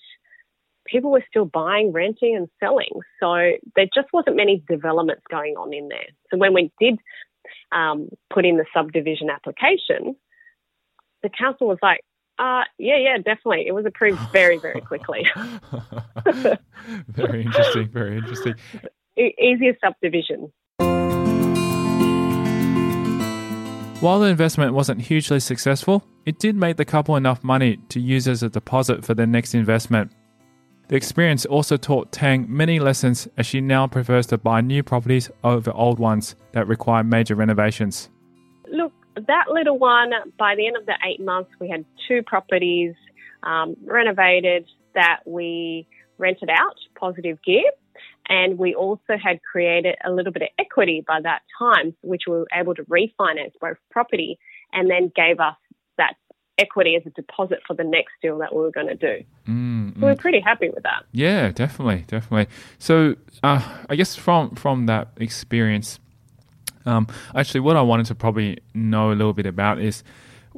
people 0.85 1.11
were 1.11 1.23
still 1.27 1.45
buying, 1.45 1.91
renting, 1.91 2.35
and 2.35 2.47
selling. 2.59 3.01
So 3.19 3.33
there 3.75 3.87
just 3.93 4.07
wasn't 4.13 4.35
many 4.37 4.63
developments 4.69 5.23
going 5.29 5.55
on 5.55 5.73
in 5.73 5.89
there. 5.89 6.07
So 6.31 6.37
when 6.37 6.53
we 6.53 6.71
did 6.79 6.99
um, 7.71 8.09
put 8.33 8.45
in 8.45 8.57
the 8.57 8.65
subdivision 8.73 9.29
application, 9.29 10.15
the 11.23 11.29
council 11.29 11.67
was 11.67 11.79
like, 11.81 12.01
uh, 12.39 12.63
yeah, 12.77 12.97
yeah, 12.97 13.17
definitely. 13.17 13.65
It 13.67 13.73
was 13.73 13.85
approved 13.85 14.19
very, 14.31 14.57
very 14.59 14.81
quickly. 14.81 15.27
very 17.09 17.41
interesting. 17.43 17.89
Very 17.89 18.17
interesting. 18.17 18.55
E- 19.17 19.35
easier 19.41 19.75
subdivision. 19.83 20.51
While 23.99 24.19
the 24.19 24.27
investment 24.27 24.75
wasn't 24.75 25.01
hugely 25.01 25.39
successful, 25.39 26.03
it 26.23 26.37
did 26.37 26.55
make 26.55 26.77
the 26.77 26.85
couple 26.85 27.15
enough 27.15 27.43
money 27.43 27.77
to 27.89 27.99
use 27.99 28.27
as 28.27 28.43
a 28.43 28.49
deposit 28.49 29.03
for 29.03 29.15
their 29.15 29.25
next 29.25 29.55
investment. 29.55 30.11
The 30.89 30.95
experience 30.95 31.47
also 31.47 31.77
taught 31.77 32.11
Tang 32.11 32.45
many 32.47 32.79
lessons 32.79 33.27
as 33.37 33.47
she 33.47 33.59
now 33.59 33.87
prefers 33.87 34.27
to 34.27 34.37
buy 34.37 34.61
new 34.61 34.83
properties 34.83 35.31
over 35.43 35.71
old 35.71 35.97
ones 35.97 36.35
that 36.51 36.67
require 36.67 37.03
major 37.03 37.33
renovations. 37.33 38.11
Look, 38.71 38.93
that 39.15 39.45
little 39.49 39.79
one, 39.79 40.11
by 40.37 40.53
the 40.53 40.67
end 40.67 40.77
of 40.77 40.85
the 40.85 40.93
eight 41.03 41.19
months, 41.19 41.49
we 41.59 41.67
had 41.67 41.83
two 42.07 42.21
properties 42.21 42.93
um, 43.41 43.75
renovated 43.83 44.67
that 44.93 45.21
we 45.25 45.87
rented 46.19 46.51
out, 46.51 46.75
positive 46.99 47.41
gear. 47.41 47.63
And 48.29 48.57
we 48.57 48.75
also 48.75 49.17
had 49.21 49.39
created 49.41 49.95
a 50.05 50.11
little 50.11 50.33
bit 50.33 50.41
of 50.41 50.49
equity 50.59 51.03
by 51.07 51.21
that 51.21 51.41
time, 51.57 51.95
which 52.01 52.23
we 52.27 52.33
were 52.33 52.47
able 52.53 52.75
to 52.75 52.83
refinance 52.83 53.53
both 53.61 53.77
property 53.89 54.37
and 54.73 54.89
then 54.89 55.11
gave 55.15 55.39
us 55.39 55.55
that 55.97 56.15
equity 56.57 56.95
as 56.95 57.03
a 57.05 57.09
deposit 57.11 57.59
for 57.65 57.75
the 57.75 57.83
next 57.83 58.13
deal 58.21 58.37
that 58.39 58.53
we 58.53 58.61
were 58.61 58.71
going 58.71 58.87
to 58.87 58.95
do. 58.95 59.23
Mm, 59.47 59.93
so 59.93 60.01
we're 60.01 60.15
pretty 60.15 60.39
happy 60.39 60.69
with 60.69 60.83
that. 60.83 61.03
Yeah, 61.11 61.51
definitely, 61.51 62.03
definitely. 62.07 62.47
So 62.79 63.15
uh, 63.43 63.61
I 63.89 63.95
guess 63.95 64.15
from 64.15 64.55
from 64.55 64.87
that 64.87 65.09
experience, 65.17 65.99
um, 66.85 67.07
actually, 67.35 67.59
what 67.61 67.75
I 67.75 67.81
wanted 67.81 68.07
to 68.07 68.15
probably 68.15 68.57
know 68.73 69.11
a 69.11 69.15
little 69.15 69.33
bit 69.33 69.45
about 69.45 69.79
is 69.79 70.03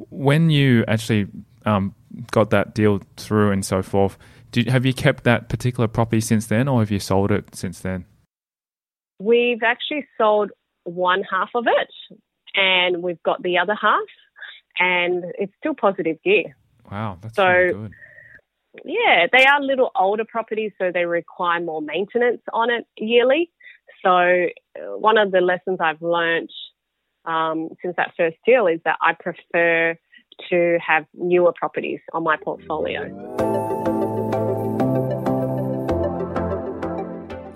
when 0.08 0.50
you 0.50 0.84
actually 0.88 1.26
um, 1.66 1.94
got 2.30 2.50
that 2.50 2.74
deal 2.74 3.02
through 3.16 3.52
and 3.52 3.64
so 3.64 3.82
forth. 3.82 4.16
Did, 4.50 4.68
have 4.68 4.84
you 4.84 4.92
kept 4.92 5.24
that 5.24 5.48
particular 5.48 5.88
property 5.88 6.20
since 6.20 6.46
then, 6.46 6.68
or 6.68 6.80
have 6.80 6.90
you 6.90 6.98
sold 6.98 7.30
it 7.30 7.54
since 7.54 7.80
then? 7.80 8.04
We've 9.18 9.62
actually 9.62 10.06
sold 10.18 10.50
one 10.84 11.22
half 11.30 11.50
of 11.54 11.66
it, 11.66 12.18
and 12.54 13.02
we've 13.02 13.22
got 13.22 13.42
the 13.42 13.58
other 13.58 13.76
half, 13.80 14.08
and 14.78 15.24
it's 15.38 15.52
still 15.58 15.74
positive 15.74 16.16
gear. 16.24 16.56
Wow, 16.90 17.18
that's 17.20 17.36
so 17.36 17.46
really 17.46 17.72
good. 17.72 17.92
Yeah, 18.84 19.26
they 19.32 19.44
are 19.46 19.60
little 19.60 19.90
older 19.98 20.24
properties, 20.24 20.72
so 20.78 20.90
they 20.92 21.04
require 21.04 21.60
more 21.60 21.82
maintenance 21.82 22.40
on 22.52 22.70
it 22.70 22.86
yearly. 22.96 23.50
So, 24.02 24.10
uh, 24.10 24.96
one 24.96 25.18
of 25.18 25.32
the 25.32 25.40
lessons 25.40 25.78
I've 25.80 26.00
learned 26.00 26.50
um, 27.24 27.70
since 27.82 27.94
that 27.96 28.12
first 28.16 28.36
deal 28.46 28.66
is 28.66 28.80
that 28.84 28.96
I 29.02 29.14
prefer 29.18 29.96
to 30.48 30.78
have 30.86 31.04
newer 31.14 31.52
properties 31.52 32.00
on 32.12 32.22
my 32.22 32.36
portfolio. 32.36 33.69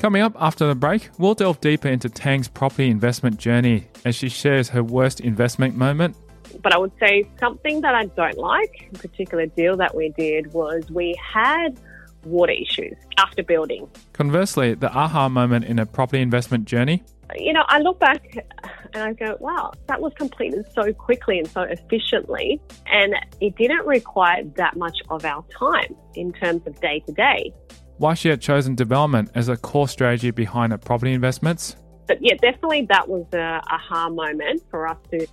Coming 0.04 0.20
up 0.20 0.36
after 0.38 0.66
the 0.66 0.74
break, 0.74 1.08
we'll 1.16 1.32
delve 1.32 1.62
deeper 1.62 1.88
into 1.88 2.10
Tang's 2.10 2.46
property 2.46 2.90
investment 2.90 3.38
journey 3.38 3.86
as 4.04 4.14
she 4.14 4.28
shares 4.28 4.68
her 4.68 4.84
worst 4.84 5.18
investment 5.18 5.76
moment. 5.76 6.14
But 6.62 6.74
I 6.74 6.76
would 6.76 6.92
say 7.00 7.26
something 7.40 7.80
that 7.80 7.94
I 7.94 8.04
don't 8.04 8.36
like, 8.36 8.90
a 8.94 8.98
particular 8.98 9.46
deal 9.46 9.78
that 9.78 9.94
we 9.94 10.10
did, 10.10 10.52
was 10.52 10.90
we 10.90 11.18
had 11.32 11.80
water 12.22 12.52
issues 12.52 12.98
after 13.16 13.42
building. 13.42 13.88
Conversely, 14.12 14.74
the 14.74 14.92
aha 14.92 15.30
moment 15.30 15.64
in 15.64 15.78
a 15.78 15.86
property 15.86 16.20
investment 16.20 16.66
journey? 16.66 17.02
You 17.34 17.54
know, 17.54 17.64
I 17.68 17.78
look 17.78 17.98
back 17.98 18.46
and 18.92 19.02
I 19.02 19.14
go, 19.14 19.38
wow, 19.40 19.72
that 19.86 20.02
was 20.02 20.12
completed 20.18 20.66
so 20.74 20.92
quickly 20.92 21.38
and 21.38 21.48
so 21.48 21.62
efficiently. 21.62 22.60
And 22.84 23.14
it 23.40 23.56
didn't 23.56 23.86
require 23.86 24.44
that 24.56 24.76
much 24.76 24.98
of 25.08 25.24
our 25.24 25.42
time 25.58 25.96
in 26.14 26.34
terms 26.34 26.66
of 26.66 26.78
day 26.82 27.02
to 27.06 27.12
day. 27.14 27.54
Why 27.98 28.14
she 28.14 28.28
had 28.28 28.40
chosen 28.40 28.74
development 28.74 29.30
as 29.34 29.48
a 29.48 29.56
core 29.56 29.86
strategy 29.86 30.32
behind 30.32 30.72
her 30.72 30.78
property 30.78 31.12
investments? 31.12 31.76
But 32.08 32.18
yeah, 32.20 32.34
definitely 32.34 32.86
that 32.88 33.08
was 33.08 33.24
a 33.32 33.62
aha 33.70 34.08
moment 34.08 34.62
for 34.68 34.88
us 34.88 34.98
to 35.12 35.26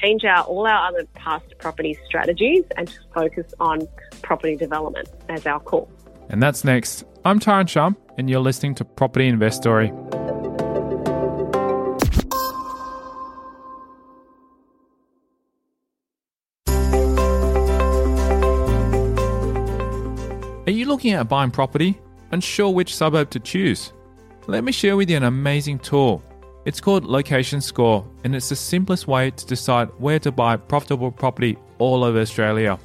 change 0.00 0.24
out 0.24 0.46
all 0.48 0.66
our 0.66 0.88
other 0.88 1.04
past 1.14 1.46
property 1.58 1.96
strategies 2.06 2.64
and 2.76 2.88
to 2.88 2.98
focus 3.14 3.54
on 3.60 3.86
property 4.22 4.56
development 4.56 5.08
as 5.28 5.46
our 5.46 5.60
core. 5.60 5.88
And 6.28 6.42
that's 6.42 6.64
next. 6.64 7.04
I'm 7.24 7.38
Tyrone 7.38 7.66
Shum, 7.66 7.96
and 8.18 8.28
you're 8.28 8.40
listening 8.40 8.74
to 8.76 8.84
Property 8.84 9.28
Invest 9.28 9.62
looking 20.96 21.12
at 21.12 21.28
buying 21.28 21.50
property? 21.50 22.00
Unsure 22.30 22.70
which 22.70 22.96
suburb 22.96 23.28
to 23.28 23.38
choose? 23.38 23.92
Let 24.46 24.64
me 24.64 24.72
share 24.72 24.96
with 24.96 25.10
you 25.10 25.18
an 25.18 25.24
amazing 25.24 25.80
tool. 25.80 26.22
It's 26.64 26.80
called 26.80 27.04
Location 27.04 27.60
Score, 27.60 28.02
and 28.24 28.34
it's 28.34 28.48
the 28.48 28.56
simplest 28.56 29.06
way 29.06 29.30
to 29.30 29.46
decide 29.46 29.90
where 29.98 30.18
to 30.20 30.32
buy 30.32 30.56
profitable 30.56 31.12
property 31.12 31.58
all 31.76 32.02
over 32.02 32.18
Australia. 32.18 32.78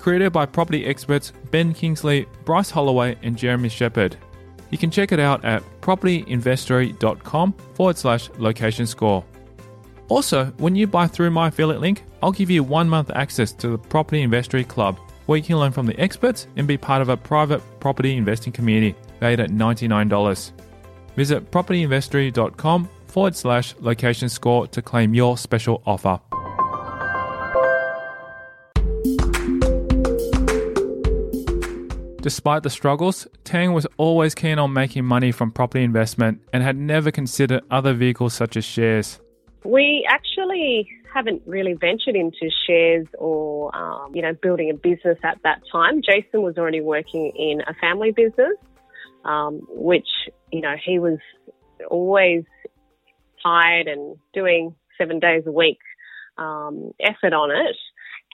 Created 0.00 0.32
by 0.32 0.46
property 0.46 0.84
experts 0.84 1.32
Ben 1.52 1.72
Kingsley, 1.72 2.26
Bryce 2.44 2.70
Holdaway, 2.70 3.16
and 3.22 3.38
Jeremy 3.38 3.68
Sheppard. 3.68 4.16
You 4.70 4.78
can 4.78 4.90
check 4.90 5.12
it 5.12 5.20
out 5.20 5.44
at 5.44 5.62
propertyinvestory.com 5.80 7.52
forward 7.74 7.98
slash 7.98 8.30
location 8.36 8.88
score. 8.88 9.24
Also, 10.08 10.46
when 10.56 10.74
you 10.74 10.88
buy 10.88 11.06
through 11.06 11.30
my 11.30 11.48
affiliate 11.48 11.80
link, 11.80 12.02
I'll 12.20 12.32
give 12.32 12.50
you 12.50 12.64
one 12.64 12.88
month 12.88 13.12
access 13.14 13.52
to 13.52 13.68
the 13.68 13.78
Property 13.78 14.22
Investory 14.22 14.64
Club, 14.64 14.98
where 15.28 15.36
you 15.36 15.44
can 15.44 15.58
learn 15.58 15.70
from 15.70 15.84
the 15.84 16.00
experts 16.00 16.46
and 16.56 16.66
be 16.66 16.78
part 16.78 17.02
of 17.02 17.10
a 17.10 17.16
private 17.16 17.60
property 17.80 18.16
investing 18.16 18.50
community 18.50 18.96
valued 19.20 19.40
at 19.40 19.50
$99. 19.50 20.52
Visit 21.16 21.50
propertyinvestory.com 21.50 22.88
forward 23.08 23.36
slash 23.36 23.74
location 23.78 24.30
score 24.30 24.66
to 24.68 24.80
claim 24.80 25.12
your 25.12 25.36
special 25.36 25.82
offer. 25.84 26.18
Despite 32.22 32.62
the 32.62 32.70
struggles, 32.70 33.28
Tang 33.44 33.74
was 33.74 33.86
always 33.98 34.34
keen 34.34 34.58
on 34.58 34.72
making 34.72 35.04
money 35.04 35.30
from 35.30 35.50
property 35.50 35.84
investment 35.84 36.40
and 36.54 36.62
had 36.62 36.76
never 36.78 37.10
considered 37.10 37.62
other 37.70 37.92
vehicles 37.92 38.32
such 38.32 38.56
as 38.56 38.64
shares. 38.64 39.20
We 39.62 40.06
actually 40.08 40.88
haven't 41.14 41.42
really 41.46 41.74
ventured 41.74 42.16
into 42.16 42.50
shares 42.66 43.06
or, 43.18 43.74
um, 43.76 44.14
you 44.14 44.22
know, 44.22 44.32
building 44.34 44.70
a 44.70 44.74
business 44.74 45.18
at 45.22 45.38
that 45.44 45.60
time. 45.70 46.02
Jason 46.02 46.42
was 46.42 46.56
already 46.58 46.80
working 46.80 47.32
in 47.36 47.60
a 47.66 47.74
family 47.74 48.12
business, 48.12 48.56
um, 49.24 49.60
which, 49.68 50.08
you 50.52 50.60
know, 50.60 50.74
he 50.82 50.98
was 50.98 51.18
always 51.90 52.44
tired 53.42 53.86
and 53.86 54.16
doing 54.34 54.74
seven 54.96 55.18
days 55.18 55.44
a 55.46 55.52
week 55.52 55.78
um, 56.36 56.92
effort 57.00 57.32
on 57.32 57.50
it. 57.50 57.76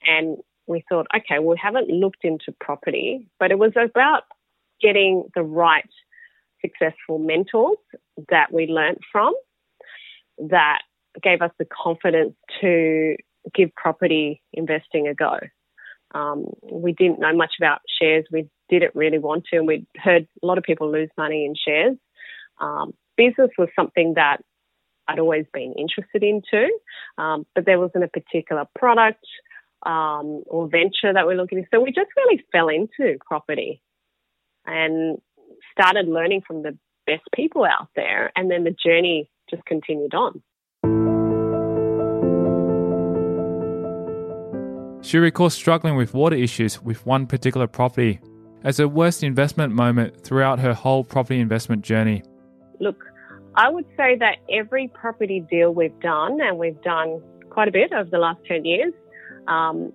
And 0.06 0.38
we 0.66 0.84
thought, 0.88 1.06
okay, 1.14 1.38
we 1.38 1.56
haven't 1.62 1.88
looked 1.88 2.24
into 2.24 2.54
property, 2.60 3.28
but 3.38 3.50
it 3.50 3.58
was 3.58 3.72
about 3.76 4.22
getting 4.80 5.24
the 5.34 5.42
right 5.42 5.88
successful 6.60 7.18
mentors 7.18 7.76
that 8.30 8.52
we 8.52 8.66
learnt 8.66 8.98
from 9.12 9.34
that 10.38 10.80
gave 11.22 11.42
us 11.42 11.50
the 11.58 11.66
confidence 11.66 12.34
to 12.60 13.16
give 13.54 13.74
property 13.74 14.42
investing 14.52 15.08
a 15.08 15.14
go. 15.14 15.38
Um, 16.14 16.46
we 16.70 16.92
didn't 16.92 17.18
know 17.18 17.34
much 17.34 17.52
about 17.58 17.80
shares. 18.00 18.24
We 18.30 18.48
didn't 18.68 18.94
really 18.94 19.18
want 19.18 19.44
to, 19.50 19.58
and 19.58 19.66
we'd 19.66 19.86
heard 19.96 20.26
a 20.42 20.46
lot 20.46 20.58
of 20.58 20.64
people 20.64 20.90
lose 20.90 21.10
money 21.18 21.44
in 21.44 21.54
shares. 21.54 21.96
Um, 22.60 22.94
business 23.16 23.50
was 23.58 23.68
something 23.76 24.14
that 24.14 24.38
I'd 25.08 25.18
always 25.18 25.46
been 25.52 25.74
interested 25.74 26.22
in 26.22 26.42
too, 26.50 26.70
um, 27.18 27.46
but 27.54 27.66
there 27.66 27.78
wasn't 27.78 28.04
a 28.04 28.08
particular 28.08 28.64
product 28.78 29.24
um, 29.84 30.44
or 30.46 30.68
venture 30.68 31.12
that 31.12 31.26
we're 31.26 31.36
looking 31.36 31.58
at. 31.58 31.66
So 31.72 31.80
we 31.80 31.90
just 31.90 32.10
really 32.16 32.42
fell 32.52 32.68
into 32.68 33.18
property 33.26 33.82
and 34.64 35.18
started 35.72 36.08
learning 36.08 36.42
from 36.46 36.62
the 36.62 36.78
best 37.06 37.22
people 37.34 37.64
out 37.64 37.88
there, 37.94 38.32
and 38.34 38.50
then 38.50 38.64
the 38.64 38.74
journey 38.84 39.28
just 39.50 39.64
continued 39.66 40.14
on. 40.14 40.42
She 45.14 45.18
recalls 45.18 45.54
struggling 45.54 45.94
with 45.94 46.12
water 46.12 46.34
issues 46.34 46.82
with 46.82 47.06
one 47.06 47.28
particular 47.28 47.68
property 47.68 48.18
as 48.64 48.78
her 48.78 48.88
worst 48.88 49.22
investment 49.22 49.72
moment 49.72 50.20
throughout 50.24 50.58
her 50.58 50.74
whole 50.74 51.04
property 51.04 51.38
investment 51.38 51.82
journey. 51.82 52.24
Look, 52.80 52.96
I 53.54 53.68
would 53.68 53.86
say 53.96 54.16
that 54.18 54.38
every 54.50 54.88
property 54.88 55.38
deal 55.48 55.72
we've 55.72 55.96
done, 56.00 56.40
and 56.40 56.58
we've 56.58 56.82
done 56.82 57.22
quite 57.48 57.68
a 57.68 57.70
bit 57.70 57.92
over 57.92 58.10
the 58.10 58.18
last 58.18 58.40
10 58.48 58.64
years, 58.64 58.92
um, 59.46 59.92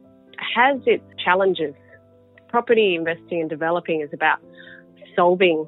has 0.55 0.79
its 0.85 1.03
challenges. 1.21 1.73
Property 2.47 2.95
investing 2.95 3.41
and 3.41 3.49
developing 3.49 3.99
is 3.99 4.13
about 4.13 4.39
solving 5.17 5.67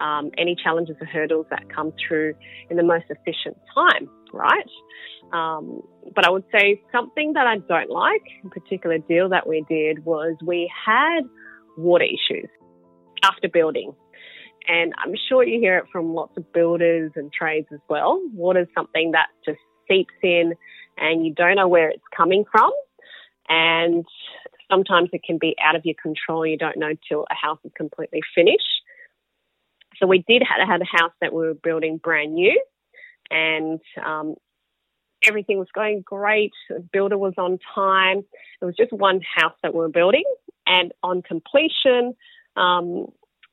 um, 0.00 0.30
any 0.38 0.56
challenges 0.56 0.96
or 1.00 1.06
hurdles 1.06 1.46
that 1.50 1.72
come 1.74 1.92
through 2.06 2.34
in 2.70 2.76
the 2.76 2.82
most 2.82 3.04
efficient 3.10 3.56
time, 3.74 4.08
right? 4.32 4.66
Um, 5.32 5.82
but 6.14 6.26
I 6.26 6.30
would 6.30 6.44
say 6.52 6.80
something 6.90 7.34
that 7.34 7.46
I 7.46 7.58
don't 7.58 7.90
like, 7.90 8.22
in 8.42 8.50
particular 8.50 8.98
deal 8.98 9.28
that 9.28 9.46
we 9.46 9.64
did, 9.68 10.04
was 10.04 10.36
we 10.44 10.70
had 10.86 11.20
water 11.76 12.04
issues 12.04 12.48
after 13.22 13.48
building. 13.48 13.92
And 14.68 14.92
I'm 14.98 15.14
sure 15.28 15.44
you 15.44 15.58
hear 15.58 15.78
it 15.78 15.84
from 15.90 16.14
lots 16.14 16.36
of 16.36 16.52
builders 16.52 17.12
and 17.16 17.32
trades 17.32 17.68
as 17.72 17.80
well. 17.88 18.20
Water 18.32 18.60
is 18.60 18.68
something 18.74 19.12
that 19.12 19.26
just 19.44 19.58
seeps 19.88 20.14
in 20.22 20.54
and 20.96 21.24
you 21.24 21.34
don't 21.34 21.56
know 21.56 21.68
where 21.68 21.88
it's 21.88 22.02
coming 22.16 22.44
from. 22.50 22.70
And 23.48 24.04
sometimes 24.70 25.10
it 25.12 25.22
can 25.24 25.38
be 25.38 25.56
out 25.62 25.76
of 25.76 25.84
your 25.84 25.96
control. 26.00 26.46
You 26.46 26.56
don't 26.56 26.78
know 26.78 26.92
till 27.08 27.26
a 27.30 27.34
house 27.34 27.58
is 27.64 27.72
completely 27.76 28.20
finished. 28.34 28.82
So 30.00 30.06
we 30.06 30.24
did 30.26 30.42
have, 30.42 30.66
had 30.66 30.80
a 30.80 30.84
house 30.84 31.12
that 31.20 31.32
we 31.32 31.42
were 31.46 31.54
building 31.54 31.98
brand 32.02 32.34
new, 32.34 32.60
and 33.30 33.80
um, 34.04 34.34
everything 35.26 35.58
was 35.58 35.68
going 35.74 36.02
great. 36.04 36.52
The 36.68 36.80
builder 36.92 37.18
was 37.18 37.34
on 37.36 37.58
time. 37.74 38.24
It 38.60 38.64
was 38.64 38.76
just 38.76 38.92
one 38.92 39.20
house 39.36 39.54
that 39.62 39.74
we 39.74 39.80
were 39.80 39.88
building, 39.88 40.24
and 40.66 40.92
on 41.02 41.22
completion, 41.22 42.14
um, 42.56 43.06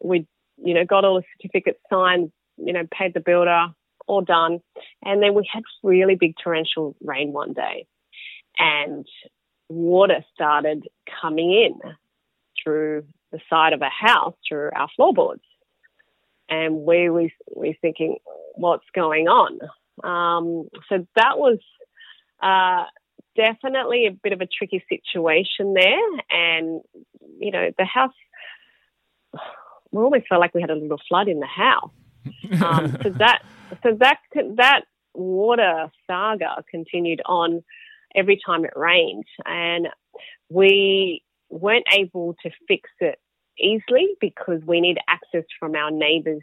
we 0.03 0.27
you 0.57 0.73
know 0.73 0.85
got 0.85 1.05
all 1.05 1.15
the 1.15 1.23
certificates 1.37 1.79
signed. 1.89 2.31
You 2.57 2.73
know, 2.73 2.87
paid 2.91 3.13
the 3.13 3.19
builder, 3.19 3.67
all 4.07 4.21
done. 4.21 4.59
And 5.03 5.21
then 5.21 5.35
we 5.35 5.47
had 5.53 5.61
really 5.83 6.15
big 6.15 6.33
torrential 6.43 6.95
rain 7.03 7.33
one 7.33 7.53
day 7.53 7.85
and 8.57 9.05
water 9.69 10.23
started 10.33 10.87
coming 11.21 11.51
in 11.51 11.79
through 12.63 13.05
the 13.31 13.39
side 13.49 13.73
of 13.73 13.81
a 13.81 13.89
house 13.89 14.35
through 14.47 14.71
our 14.75 14.87
floorboards. 14.95 15.43
And 16.49 16.77
we 16.77 17.09
were, 17.09 17.29
we 17.55 17.77
thinking, 17.81 18.17
what's 18.55 18.85
going 18.93 19.27
on? 19.27 19.59
Um, 20.03 20.69
so 20.89 21.05
that 21.15 21.37
was 21.37 21.59
uh, 22.41 22.85
definitely 23.35 24.07
a 24.07 24.11
bit 24.11 24.33
of 24.33 24.41
a 24.41 24.47
tricky 24.47 24.83
situation 24.89 25.73
there. 25.73 26.09
And, 26.29 26.81
you 27.39 27.51
know, 27.51 27.69
the 27.77 27.85
house, 27.85 28.13
we 29.91 30.01
almost 30.03 30.27
felt 30.27 30.41
like 30.41 30.53
we 30.53 30.61
had 30.61 30.69
a 30.69 30.75
little 30.75 31.01
flood 31.07 31.27
in 31.27 31.39
the 31.39 31.47
house. 31.47 31.91
Um, 32.61 32.97
so 33.03 33.09
that 33.09 33.41
so 33.83 33.97
that 33.99 34.19
that 34.55 34.81
water 35.13 35.87
saga 36.05 36.63
continued 36.69 37.21
on 37.25 37.63
every 38.15 38.39
time 38.45 38.65
it 38.65 38.73
rained, 38.75 39.25
and 39.45 39.87
we 40.49 41.23
weren't 41.49 41.85
able 41.93 42.35
to 42.43 42.51
fix 42.67 42.89
it 42.99 43.19
easily 43.59 44.07
because 44.19 44.61
we 44.65 44.81
need 44.81 44.97
access 45.07 45.45
from 45.59 45.75
our 45.75 45.91
neighbours 45.91 46.41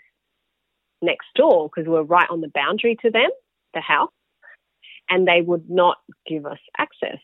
next 1.03 1.27
door 1.35 1.69
because 1.69 1.89
we're 1.89 2.03
right 2.03 2.29
on 2.31 2.41
the 2.41 2.51
boundary 2.55 2.97
to 3.03 3.11
them, 3.11 3.31
the 3.75 3.81
house, 3.81 4.13
and 5.09 5.27
they 5.27 5.41
would 5.41 5.69
not 5.69 5.99
give 6.27 6.47
us 6.47 6.59
access. 6.79 7.19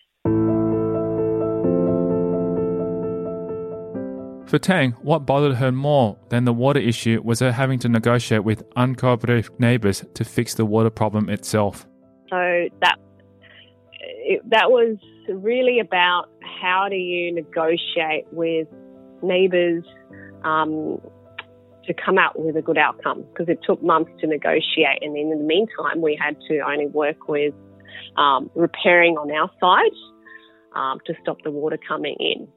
For 4.51 4.59
Tang, 4.59 4.93
what 5.03 5.27
bothered 5.27 5.59
her 5.59 5.71
more 5.71 6.19
than 6.29 6.45
the 6.45 6.53
water 6.53 6.81
issue 6.81 7.21
was 7.23 7.39
her 7.39 7.53
having 7.53 7.79
to 7.81 7.89
negotiate 7.89 8.43
with 8.43 8.69
uncooperative 8.71 9.49
neighbours 9.61 10.05
to 10.15 10.25
fix 10.25 10.55
the 10.55 10.65
water 10.65 10.91
problem 10.91 11.29
itself. 11.29 11.87
So 12.29 12.69
that 12.81 12.97
it, 14.01 14.43
that 14.51 14.71
was 14.71 14.97
really 15.29 15.79
about 15.79 16.31
how 16.61 16.89
do 16.89 16.97
you 16.97 17.33
negotiate 17.33 18.27
with 18.33 18.67
neighbours, 19.23 19.85
um, 20.45 21.01
to 21.85 21.95
come 21.95 22.19
out 22.19 22.39
with 22.39 22.57
a 22.57 22.63
good 22.63 22.79
outcome 22.79 23.25
because 23.33 23.49
it 23.49 23.59
took 23.65 23.83
months 23.83 24.11
to 24.21 24.27
negotiate. 24.27 25.03
And 25.03 25.17
in 25.17 25.31
the 25.31 25.37
meantime, 25.37 26.01
we 26.01 26.19
had 26.21 26.37
to 26.49 26.61
only 26.61 26.87
work 26.87 27.29
with 27.29 27.55
um, 28.17 28.51
repairing 28.55 29.17
on 29.17 29.31
our 29.31 29.51
side 29.61 29.97
um, 30.75 30.99
to 31.07 31.15
stop 31.23 31.39
the 31.43 31.51
water 31.51 31.79
coming 31.89 32.17
in. 32.19 32.49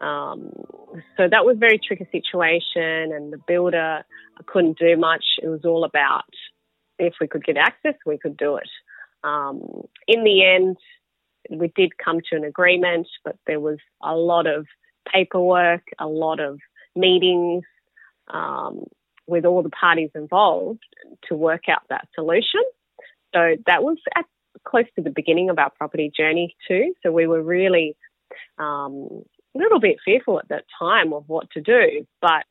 Um, 0.00 0.50
so 1.16 1.28
that 1.30 1.44
was 1.44 1.56
a 1.56 1.60
very 1.60 1.78
tricky 1.78 2.08
situation, 2.10 3.12
and 3.12 3.32
the 3.32 3.40
builder 3.46 4.04
couldn't 4.46 4.78
do 4.78 4.96
much. 4.96 5.24
It 5.40 5.48
was 5.48 5.60
all 5.64 5.84
about 5.84 6.24
if 6.98 7.14
we 7.20 7.28
could 7.28 7.44
get 7.44 7.56
access, 7.56 7.94
we 8.04 8.18
could 8.18 8.36
do 8.36 8.56
it. 8.56 8.68
Um, 9.22 9.82
in 10.08 10.24
the 10.24 10.44
end, 10.44 10.76
we 11.50 11.72
did 11.74 11.98
come 11.98 12.18
to 12.30 12.36
an 12.36 12.44
agreement, 12.44 13.06
but 13.24 13.36
there 13.46 13.60
was 13.60 13.78
a 14.02 14.14
lot 14.14 14.46
of 14.46 14.66
paperwork, 15.10 15.82
a 15.98 16.06
lot 16.06 16.40
of 16.40 16.58
meetings 16.94 17.64
um, 18.28 18.84
with 19.26 19.44
all 19.44 19.62
the 19.62 19.70
parties 19.70 20.10
involved 20.14 20.82
to 21.28 21.34
work 21.34 21.68
out 21.68 21.82
that 21.88 22.08
solution. 22.14 22.62
So 23.34 23.56
that 23.66 23.82
was 23.82 23.98
at 24.16 24.26
close 24.64 24.84
to 24.96 25.02
the 25.02 25.10
beginning 25.10 25.50
of 25.50 25.58
our 25.58 25.70
property 25.70 26.10
journey 26.14 26.54
too. 26.68 26.94
So 27.02 27.10
we 27.10 27.26
were 27.26 27.42
really 27.42 27.96
um, 28.58 29.24
a 29.54 29.58
little 29.58 29.80
bit 29.80 29.96
fearful 30.04 30.38
at 30.38 30.48
that 30.48 30.64
time 30.78 31.12
of 31.12 31.24
what 31.26 31.50
to 31.52 31.60
do, 31.60 32.06
but 32.20 32.44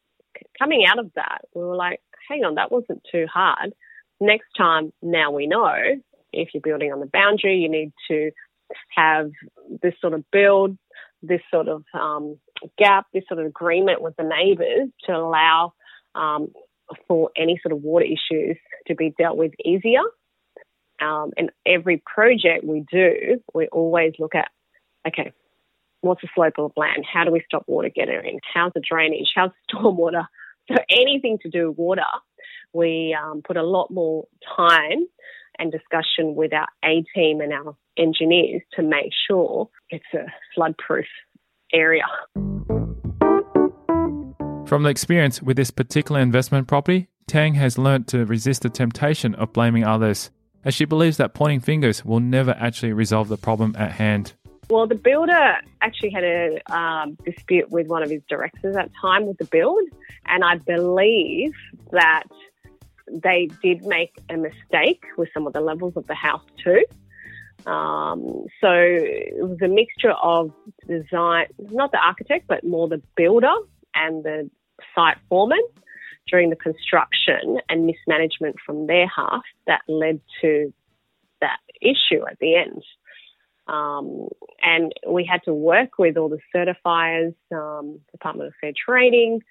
coming 0.58 0.86
out 0.86 1.00
of 1.00 1.12
that, 1.16 1.42
we 1.56 1.64
were 1.64 1.76
like, 1.76 2.02
hang 2.30 2.44
on, 2.44 2.56
that 2.56 2.72
wasn't 2.72 3.02
too 3.12 3.28
hard. 3.32 3.74
Next 4.20 4.48
time, 4.58 4.92
now 5.02 5.32
we 5.32 5.48
know 5.48 5.74
if 6.34 6.50
you're 6.54 6.62
building 6.62 6.92
on 6.92 7.00
the 7.00 7.10
boundary, 7.12 7.58
you 7.58 7.70
need 7.70 7.92
to 8.10 8.32
have 8.96 9.32
this 9.82 9.94
sort 10.00 10.14
of 10.14 10.24
build, 10.32 10.78
this 11.22 11.42
sort 11.52 11.68
of 11.68 11.84
um, 11.94 12.38
gap, 12.78 13.06
this 13.14 13.24
sort 13.28 13.40
of 13.40 13.46
agreement 13.46 14.02
with 14.02 14.16
the 14.16 14.24
neighbours 14.24 14.90
to 15.06 15.16
allow 15.16 15.74
um, 16.16 16.52
for 17.08 17.32
any 17.38 17.60
sort 17.62 17.74
of 17.74 17.82
water 17.82 18.06
issues 18.06 18.58
to 18.88 18.96
be 18.96 19.14
dealt 19.18 19.38
with 19.38 19.52
easier. 19.64 20.02
Um, 21.02 21.32
and 21.38 21.52
every 21.66 22.02
project 22.06 22.64
we 22.64 22.86
do, 22.92 23.42
we 23.54 23.68
always 23.68 24.14
look 24.20 24.36
at, 24.36 24.50
okay, 25.08 25.34
what's 26.02 26.22
the 26.22 26.28
slope 26.36 26.54
of 26.58 26.74
land? 26.76 27.06
How 27.12 27.24
do 27.24 27.32
we 27.32 27.44
stop 27.46 27.64
water 27.68 27.90
getting 27.90 28.16
in? 28.24 28.40
How's 28.54 28.74
the 28.74 28.82
drainage? 28.82 29.32
How's 29.36 29.52
the 29.70 29.78
stormwater? 29.78 30.28
So 30.68 30.76
anything 30.90 31.40
to 31.40 31.50
do 31.50 31.70
with 31.70 31.78
water, 31.78 32.04
we 32.74 33.18
um, 33.20 33.42
put 33.44 33.58
a 33.58 33.64
lot 33.64 33.90
more 33.92 34.28
time 34.56 35.06
and 35.62 35.72
discussion 35.72 36.36
with 36.36 36.52
our 36.54 36.68
A 36.84 37.06
team 37.16 37.40
and 37.40 37.54
our 37.54 37.76
engineers 37.98 38.64
to 38.74 38.82
make 38.82 39.12
sure 39.28 39.70
it's 39.90 40.04
a 40.14 40.26
flood 40.56 40.76
proof 40.78 41.06
area. 41.72 42.04
From 44.66 44.84
the 44.84 44.90
experience 44.90 45.42
with 45.42 45.58
this 45.58 45.70
particular 45.70 46.20
investment 46.20 46.68
property, 46.68 47.10
Tang 47.28 47.54
has 47.56 47.78
learnt 47.78 48.08
to 48.08 48.26
resist 48.26 48.64
the 48.64 48.70
temptation 48.70 49.36
of 49.36 49.54
blaming 49.54 49.84
others, 49.84 50.32
as 50.66 50.74
she 50.74 50.86
believes 50.86 51.18
that 51.18 51.34
pointing 51.34 51.60
fingers 51.60 52.04
will 52.04 52.20
never 52.20 52.52
actually 52.60 52.94
resolve 52.94 53.28
the 53.28 53.38
problem 53.38 53.76
at 53.78 53.92
hand. 53.92 54.34
Well, 54.70 54.88
the 54.88 54.96
builder 54.96 55.58
actually 55.82 56.12
had 56.12 56.24
a 56.24 56.74
um, 56.74 57.18
dispute 57.26 57.70
with 57.70 57.88
one 57.88 58.04
of 58.04 58.10
his 58.10 58.22
directors 58.30 58.76
at 58.78 58.88
the 58.88 58.94
time 59.02 59.28
with 59.28 59.38
the 59.38 59.46
build, 59.46 59.84
and 60.26 60.44
I 60.44 60.56
believe 60.58 61.52
that 61.92 62.24
they 63.12 63.50
did 63.62 63.86
make 63.86 64.18
a 64.30 64.38
mistake 64.38 65.04
with 65.18 65.30
some 65.34 65.48
of 65.48 65.54
the 65.54 65.62
levels 65.62 65.94
of 65.96 66.08
the 66.08 66.16
house 66.16 66.46
too. 66.64 66.84
Um, 67.70 68.46
so 68.60 68.72
it 68.72 69.36
was 69.38 69.58
a 69.62 69.68
mixture 69.68 70.12
of 70.12 70.52
design, 70.88 71.46
not 71.60 71.92
the 71.92 72.00
architect, 72.00 72.46
but 72.48 72.64
more 72.64 72.88
the 72.88 73.02
builder 73.16 73.54
and 73.94 74.24
the 74.24 74.50
site 74.96 75.18
foreman 75.30 75.62
during 76.28 76.50
the 76.50 76.56
construction 76.56 77.60
and 77.70 77.86
mismanagement 77.86 78.56
from 78.66 78.88
their 78.88 79.08
half 79.08 79.42
that 79.68 79.82
led 79.88 80.22
to 80.42 80.74
that 81.42 81.60
issue 81.82 82.24
at 82.30 82.40
the 82.40 82.56
end. 82.56 82.84
Um, 83.68 84.28
and 84.62 84.92
we 85.08 85.26
had 85.26 85.42
to 85.46 85.54
work 85.54 85.98
with 85.98 86.18
all 86.18 86.30
the 86.30 86.40
certifiers, 86.56 87.36
um, 87.52 88.00
Department 88.12 88.48
of 88.48 88.54
Fair 88.60 88.74
Trading, 88.76 89.42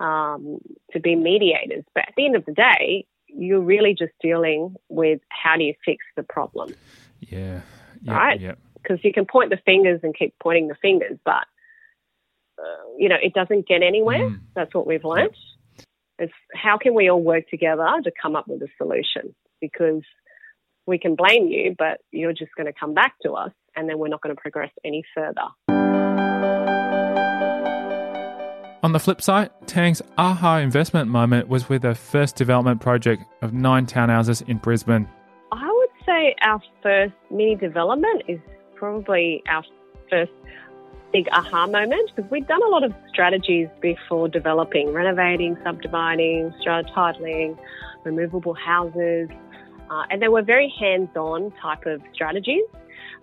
um, 0.00 0.58
to 0.92 1.00
be 1.00 1.14
mediators. 1.14 1.84
But 1.94 2.08
at 2.08 2.14
the 2.16 2.26
end 2.26 2.36
of 2.36 2.44
the 2.46 2.52
day, 2.52 3.06
you're 3.28 3.60
really 3.60 3.94
just 3.96 4.12
dealing 4.20 4.74
with 4.88 5.20
how 5.28 5.56
do 5.56 5.64
you 5.64 5.74
fix 5.84 6.04
the 6.16 6.22
problem. 6.22 6.74
Yeah. 7.20 7.60
Right? 8.04 8.56
Because 8.82 8.98
you 9.04 9.12
can 9.12 9.26
point 9.26 9.50
the 9.50 9.58
fingers 9.64 10.00
and 10.02 10.16
keep 10.16 10.34
pointing 10.42 10.68
the 10.68 10.74
fingers, 10.80 11.18
but 11.24 11.44
uh, 12.58 12.96
you 12.98 13.08
know 13.08 13.16
it 13.22 13.34
doesn't 13.34 13.68
get 13.68 13.82
anywhere. 13.82 14.30
Mm. 14.30 14.40
That's 14.54 14.74
what 14.74 14.86
we've 14.86 15.04
learned. 15.04 15.36
Yep. 15.76 15.86
It's 16.20 16.32
how 16.54 16.78
can 16.78 16.94
we 16.94 17.10
all 17.10 17.22
work 17.22 17.48
together 17.48 17.86
to 18.04 18.10
come 18.20 18.36
up 18.36 18.48
with 18.48 18.62
a 18.62 18.68
solution? 18.78 19.34
Because 19.60 20.02
we 20.86 20.98
can 20.98 21.14
blame 21.14 21.46
you, 21.48 21.74
but 21.78 22.00
you're 22.10 22.32
just 22.32 22.52
going 22.56 22.66
to 22.66 22.78
come 22.78 22.94
back 22.94 23.14
to 23.22 23.32
us, 23.32 23.52
and 23.76 23.88
then 23.88 23.98
we're 23.98 24.08
not 24.08 24.22
going 24.22 24.34
to 24.34 24.40
progress 24.40 24.70
any 24.82 25.04
further. 25.14 25.79
On 28.82 28.92
the 28.92 28.98
flip 28.98 29.20
side, 29.20 29.50
Tang's 29.66 30.00
aha 30.16 30.56
investment 30.56 31.10
moment 31.10 31.48
was 31.48 31.68
with 31.68 31.82
her 31.82 31.94
first 31.94 32.36
development 32.36 32.80
project 32.80 33.24
of 33.42 33.52
nine 33.52 33.84
townhouses 33.84 34.46
in 34.48 34.56
Brisbane. 34.56 35.06
I 35.52 35.70
would 35.70 36.06
say 36.06 36.34
our 36.40 36.62
first 36.82 37.12
mini 37.30 37.56
development 37.56 38.22
is 38.26 38.40
probably 38.76 39.42
our 39.48 39.62
first 40.08 40.32
big 41.12 41.28
aha 41.30 41.66
moment 41.66 42.10
because 42.16 42.30
we'd 42.30 42.46
done 42.46 42.62
a 42.62 42.68
lot 42.68 42.82
of 42.82 42.94
strategies 43.10 43.68
before 43.82 44.28
developing, 44.28 44.94
renovating, 44.94 45.58
subdividing, 45.62 46.54
strata 46.60 46.88
titling, 46.96 47.58
removable 48.04 48.54
houses, 48.54 49.28
uh, 49.90 50.04
and 50.08 50.22
they 50.22 50.28
were 50.28 50.42
very 50.42 50.72
hands-on 50.80 51.52
type 51.60 51.84
of 51.84 52.00
strategies. 52.14 52.62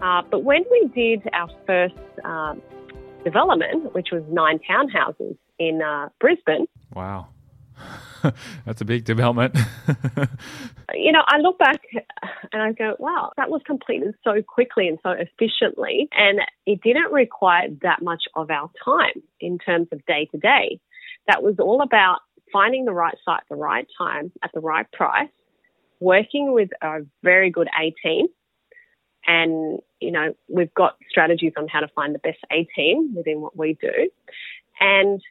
Uh, 0.01 0.21
but 0.29 0.43
when 0.43 0.63
we 0.69 0.87
did 0.93 1.27
our 1.33 1.49
first 1.65 1.95
um, 2.23 2.61
development, 3.27 3.93
which 3.93 4.07
was 4.11 4.23
nine 4.29 4.59
townhouses, 4.69 5.37
in 5.59 5.81
uh, 5.81 6.09
Brisbane. 6.19 6.67
Wow. 6.93 7.27
That's 8.65 8.81
a 8.81 8.85
big 8.85 9.03
development. 9.05 9.55
you 10.93 11.11
know, 11.11 11.23
I 11.27 11.37
look 11.39 11.59
back 11.59 11.81
and 12.51 12.61
I 12.61 12.71
go, 12.71 12.95
wow, 12.99 13.31
that 13.37 13.49
was 13.49 13.61
completed 13.65 14.15
so 14.23 14.41
quickly 14.41 14.87
and 14.87 14.97
so 15.03 15.11
efficiently. 15.11 16.07
And 16.11 16.39
it 16.65 16.81
didn't 16.81 17.11
require 17.11 17.67
that 17.81 18.01
much 18.01 18.23
of 18.35 18.49
our 18.49 18.69
time 18.83 19.21
in 19.39 19.57
terms 19.59 19.87
of 19.91 20.05
day 20.05 20.27
to 20.31 20.37
day. 20.37 20.79
That 21.27 21.43
was 21.43 21.55
all 21.59 21.81
about 21.81 22.19
finding 22.51 22.85
the 22.85 22.93
right 22.93 23.15
site 23.25 23.41
at 23.41 23.49
the 23.49 23.55
right 23.55 23.87
time 23.97 24.31
at 24.43 24.51
the 24.53 24.61
right 24.61 24.89
price, 24.91 25.29
working 25.99 26.53
with 26.53 26.69
a 26.81 26.99
very 27.23 27.51
good 27.51 27.67
A 27.79 27.93
team. 28.03 28.27
And, 29.25 29.79
you 29.99 30.11
know, 30.11 30.35
we've 30.47 30.73
got 30.73 30.97
strategies 31.09 31.53
on 31.57 31.67
how 31.67 31.79
to 31.79 31.87
find 31.89 32.13
the 32.13 32.19
best 32.19 32.39
A 32.51 32.67
team 32.75 33.13
within 33.15 33.41
what 33.41 33.57
we 33.57 33.77
do. 33.81 34.09
And 34.79 35.21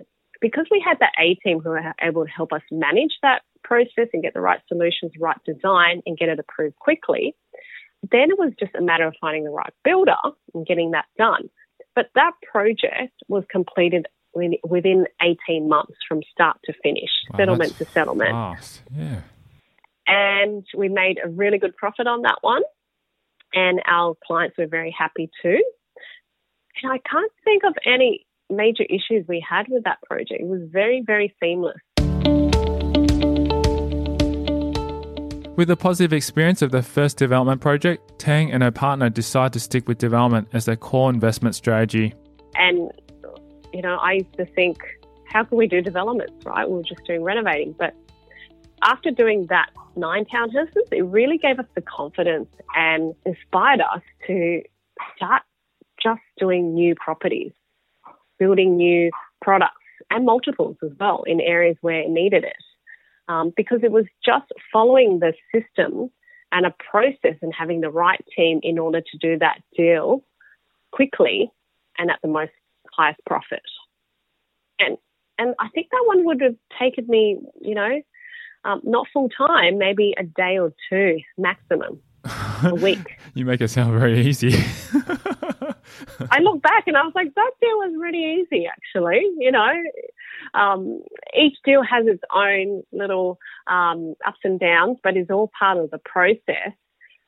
because 0.41 0.67
we 0.71 0.83
had 0.85 0.99
that 1.01 1.13
A 1.19 1.35
team 1.37 1.61
who 1.61 1.71
were 1.71 1.95
able 2.01 2.25
to 2.25 2.31
help 2.31 2.53
us 2.53 2.63
manage 2.71 3.13
that 3.23 3.43
process 3.63 4.09
and 4.13 4.23
get 4.23 4.35
the 4.35 4.41
right 4.41 4.61
solutions, 4.69 5.13
right 5.19 5.39
design, 5.45 6.03
and 6.07 6.19
get 6.19 6.29
it 6.29 6.39
approved 6.39 6.77
quickly, 6.79 7.35
then 8.11 8.31
it 8.31 8.39
was 8.39 8.53
just 8.59 8.75
a 8.75 8.83
matter 8.83 9.07
of 9.07 9.15
finding 9.21 9.45
the 9.45 9.51
right 9.51 9.73
builder 9.85 10.17
and 10.55 10.67
getting 10.67 10.93
that 10.93 11.07
done. 11.19 11.49
But 11.95 12.11
that 12.15 12.33
project 12.51 13.15
was 13.29 13.45
completed 13.51 14.07
within 14.35 15.07
18 15.23 15.69
months 15.69 15.95
from 16.07 16.21
start 16.31 16.59
to 16.65 16.75
finish, 16.83 17.09
wow, 17.31 17.39
settlement 17.39 17.79
to 17.79 17.85
settlement. 17.87 18.33
Fast. 18.33 18.83
Yeah. 18.95 19.21
And 20.07 20.65
we 20.77 20.89
made 20.89 21.19
a 21.25 21.29
really 21.29 21.59
good 21.59 21.75
profit 21.77 22.07
on 22.07 22.23
that 22.23 22.39
one. 22.43 22.63
And 23.55 23.81
our 23.87 24.15
clients 24.27 24.57
were 24.59 24.67
very 24.67 24.95
happy 24.97 25.31
too. 25.43 25.63
And 26.83 26.93
I 26.93 26.99
can't 27.09 27.33
think 27.45 27.63
of 27.65 27.75
any 27.87 28.27
major 28.51 28.85
issues 28.85 29.25
we 29.27 29.45
had 29.49 29.67
with 29.69 29.85
that 29.85 29.99
project. 30.07 30.41
It 30.41 30.47
was 30.47 30.61
very, 30.71 31.03
very 31.07 31.35
seamless. 31.43 31.77
With 35.57 35.69
the 35.69 35.77
positive 35.77 36.13
experience 36.13 36.61
of 36.61 36.71
the 36.71 36.83
first 36.83 37.17
development 37.17 37.63
project, 37.63 38.19
Tang 38.19 38.53
and 38.53 38.63
her 38.63 38.71
partner 38.71 39.09
decide 39.09 39.55
to 39.55 39.61
stick 39.61 39.89
with 39.89 39.97
development 39.97 40.49
as 40.53 40.67
their 40.67 40.77
core 40.77 41.09
investment 41.09 41.55
strategy. 41.55 42.13
And, 42.57 42.91
you 43.73 43.81
know, 43.81 43.97
I 43.97 44.13
used 44.13 44.35
to 44.37 44.45
think, 44.45 44.77
how 45.25 45.45
can 45.45 45.57
we 45.57 45.67
do 45.67 45.81
developments, 45.81 46.35
right? 46.45 46.69
We 46.69 46.77
were 46.77 46.83
just 46.83 47.03
doing 47.07 47.23
renovating. 47.23 47.75
But 47.79 47.95
after 48.83 49.11
doing 49.11 49.47
that 49.49 49.71
nine 49.97 50.25
townhouses, 50.25 50.93
it 50.93 51.05
really 51.05 51.39
gave 51.39 51.59
us 51.59 51.67
the 51.75 51.81
confidence 51.81 52.49
and 52.75 53.15
inspired 53.25 53.81
us 53.81 54.03
to 54.27 54.63
start 55.17 55.43
just 56.03 56.21
doing 56.39 56.75
new 56.75 56.95
properties 56.95 57.53
building 58.39 58.77
new 58.77 59.11
products 59.41 59.75
and 60.11 60.25
multiples 60.25 60.77
as 60.85 60.91
well 60.99 61.23
in 61.27 61.41
areas 61.41 61.77
where 61.81 62.01
it 62.01 62.11
needed 62.11 62.45
it. 62.45 62.57
Um, 63.29 63.53
because 63.57 63.81
it 63.83 63.91
was 63.91 64.05
just 64.25 64.47
following 64.73 65.19
the 65.19 65.35
system 65.53 66.11
and 66.53 66.65
a 66.65 66.75
process 66.91 67.37
and 67.43 67.53
having 67.53 67.81
the 67.81 67.91
right 67.91 68.25
team 68.37 68.61
in 68.63 68.79
order 68.79 69.01
to 69.01 69.19
do 69.19 69.39
that 69.39 69.59
deal 69.77 70.23
quickly 70.93 71.51
and 71.99 72.09
at 72.09 72.21
the 72.23 72.29
most 72.29 72.53
highest 72.93 73.21
profit. 73.27 73.63
And 74.79 74.97
and 75.39 75.55
I 75.59 75.69
think 75.71 75.89
that 75.91 76.05
one 76.07 76.25
would 76.25 76.41
have 76.41 76.55
taken 76.79 77.07
me, 77.09 77.39
you 77.61 77.75
know, 77.75 78.01
um, 78.67 78.81
not 78.83 79.07
full 79.13 79.29
time, 79.29 79.79
maybe 79.79 80.13
a 80.19 80.25
day 80.25 80.59
or 80.59 80.73
two 80.91 81.19
maximum, 81.39 82.01
a 82.65 82.75
week. 82.83 83.19
you 83.35 83.45
make 83.45 83.61
it 83.61 83.69
sound 83.69 83.99
very 83.99 84.27
easy. 84.27 84.53
I 86.31 86.41
look 86.41 86.63
back 86.63 86.85
and 86.87 86.97
I 86.97 87.03
was 87.03 87.13
like, 87.15 87.35
that 87.35 87.51
deal 87.61 87.77
was 87.77 87.95
really 87.99 88.43
easy, 88.43 88.67
actually. 88.67 89.23
You 89.39 89.53
know, 89.53 89.73
um, 90.55 91.01
each 91.39 91.57
deal 91.65 91.83
has 91.83 92.07
its 92.07 92.23
own 92.35 92.83
little 92.93 93.39
um, 93.69 94.15
ups 94.27 94.41
and 94.43 94.59
downs, 94.59 94.99
but 95.03 95.17
is 95.17 95.29
all 95.31 95.51
part 95.57 95.79
of 95.79 95.91
the 95.91 95.99
process. 95.99 96.73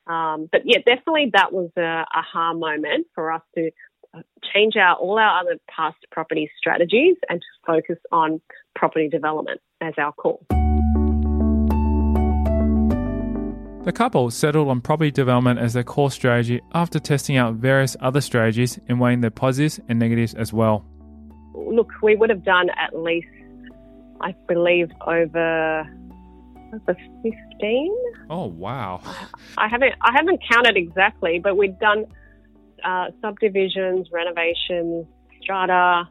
Um, 0.08 0.48
but 0.50 0.62
yeah, 0.64 0.78
definitely 0.78 1.30
that 1.34 1.52
was 1.52 1.70
a 1.76 2.04
aha 2.14 2.54
moment 2.54 3.06
for 3.14 3.30
us 3.30 3.42
to 3.54 3.70
uh, 4.14 4.22
change 4.52 4.74
out 4.76 4.98
all 5.00 5.18
our 5.18 5.40
other 5.40 5.58
past 5.70 5.98
property 6.10 6.50
strategies 6.58 7.16
and 7.28 7.40
to 7.40 7.46
focus 7.66 7.98
on 8.10 8.40
property 8.74 9.08
development 9.08 9.60
as 9.80 9.92
our 9.98 10.12
core. 10.12 10.40
The 13.88 13.92
couple 13.92 14.30
settled 14.30 14.68
on 14.68 14.82
property 14.82 15.10
development 15.10 15.58
as 15.58 15.72
their 15.72 15.82
core 15.82 16.10
strategy 16.10 16.60
after 16.74 17.00
testing 17.00 17.38
out 17.38 17.54
various 17.54 17.96
other 18.00 18.20
strategies 18.20 18.78
and 18.86 19.00
weighing 19.00 19.22
their 19.22 19.30
positives 19.30 19.80
and 19.88 19.98
negatives 19.98 20.34
as 20.34 20.52
well. 20.52 20.84
Look, 21.54 21.90
we 22.02 22.14
would 22.14 22.28
have 22.28 22.44
done 22.44 22.68
at 22.68 22.94
least, 22.94 23.28
I 24.20 24.34
believe, 24.46 24.90
over 25.06 25.88
over 26.74 26.96
15. 27.22 27.96
Oh 28.28 28.44
wow! 28.44 29.00
I 29.56 29.68
haven't 29.68 29.94
I 30.02 30.12
haven't 30.14 30.42
counted 30.52 30.76
exactly, 30.76 31.40
but 31.42 31.56
we'd 31.56 31.78
done 31.78 32.04
uh, 32.84 33.06
subdivisions, 33.22 34.08
renovations, 34.12 35.06
strata, 35.40 36.06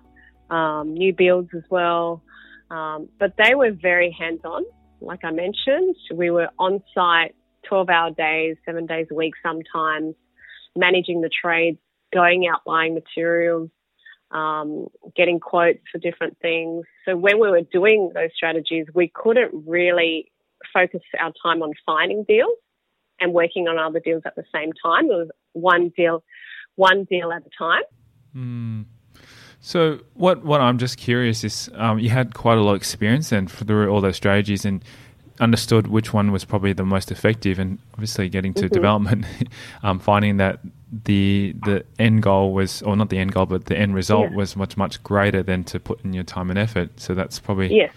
um, 0.49 0.95
new 0.95 1.13
builds 1.13 1.51
as 1.55 1.63
well. 1.69 2.23
Um, 2.71 3.07
but 3.19 3.35
they 3.37 3.53
were 3.53 3.69
very 3.69 4.17
hands 4.17 4.41
on. 4.45 4.63
Like 4.99 5.23
I 5.23 5.29
mentioned, 5.29 5.95
we 6.11 6.31
were 6.31 6.49
on 6.57 6.81
site 6.95 7.35
12 7.67 7.89
hour 7.89 8.11
days, 8.11 8.57
seven 8.65 8.85
days 8.85 9.07
a 9.11 9.15
week 9.15 9.33
sometimes, 9.43 10.15
managing 10.75 11.21
the 11.21 11.29
trades, 11.29 11.77
going 12.13 12.47
out 12.47 12.61
buying 12.65 12.93
materials, 12.93 13.69
um, 14.31 14.87
getting 15.15 15.39
quotes 15.39 15.79
for 15.91 15.99
different 15.99 16.37
things. 16.41 16.85
So 17.05 17.15
when 17.15 17.39
we 17.39 17.49
were 17.49 17.61
doing 17.61 18.11
those 18.13 18.29
strategies, 18.35 18.85
we 18.93 19.11
couldn't 19.13 19.63
really 19.67 20.31
focus 20.73 21.01
our 21.19 21.33
time 21.43 21.61
on 21.61 21.73
finding 21.85 22.23
deals 22.27 22.57
and 23.19 23.33
working 23.33 23.67
on 23.67 23.77
other 23.77 23.99
deals 23.99 24.23
at 24.25 24.35
the 24.35 24.43
same 24.53 24.71
time. 24.73 25.05
It 25.05 25.15
was 25.15 25.29
one 25.53 25.91
deal, 25.95 26.23
one 26.75 27.05
deal 27.05 27.31
at 27.31 27.43
a 27.43 27.49
time. 27.57 27.83
Mm. 28.35 28.85
So 29.59 29.99
what 30.13 30.45
what 30.45 30.61
I'm 30.61 30.77
just 30.77 30.97
curious 30.97 31.43
is 31.43 31.69
um, 31.73 31.99
you 31.99 32.09
had 32.09 32.33
quite 32.35 32.57
a 32.57 32.61
lot 32.61 32.71
of 32.71 32.77
experience 32.77 33.29
then 33.29 33.47
through 33.47 33.89
all 33.89 34.01
those 34.01 34.15
strategies 34.15 34.65
and 34.65 34.83
understood 35.39 35.87
which 35.87 36.13
one 36.13 36.31
was 36.31 36.43
probably 36.43 36.73
the 36.73 36.85
most 36.85 37.11
effective 37.11 37.59
and 37.59 37.79
obviously 37.93 38.29
getting 38.29 38.53
to 38.53 38.63
mm-hmm. 38.63 38.73
development 38.73 39.25
um, 39.83 39.99
finding 39.99 40.37
that 40.37 40.59
the 41.03 41.53
the 41.65 41.83
end 41.99 42.23
goal 42.23 42.53
was 42.53 42.81
or 42.83 42.95
not 42.95 43.09
the 43.09 43.17
end 43.17 43.33
goal 43.33 43.45
but 43.45 43.65
the 43.65 43.77
end 43.77 43.93
result 43.93 44.29
yeah. 44.29 44.35
was 44.35 44.55
much 44.55 44.77
much 44.77 45.03
greater 45.03 45.43
than 45.43 45.63
to 45.63 45.79
put 45.79 46.03
in 46.03 46.13
your 46.13 46.23
time 46.23 46.49
and 46.49 46.57
effort 46.57 46.89
so 46.95 47.13
that's 47.13 47.39
probably 47.39 47.75
yeah 47.75 47.91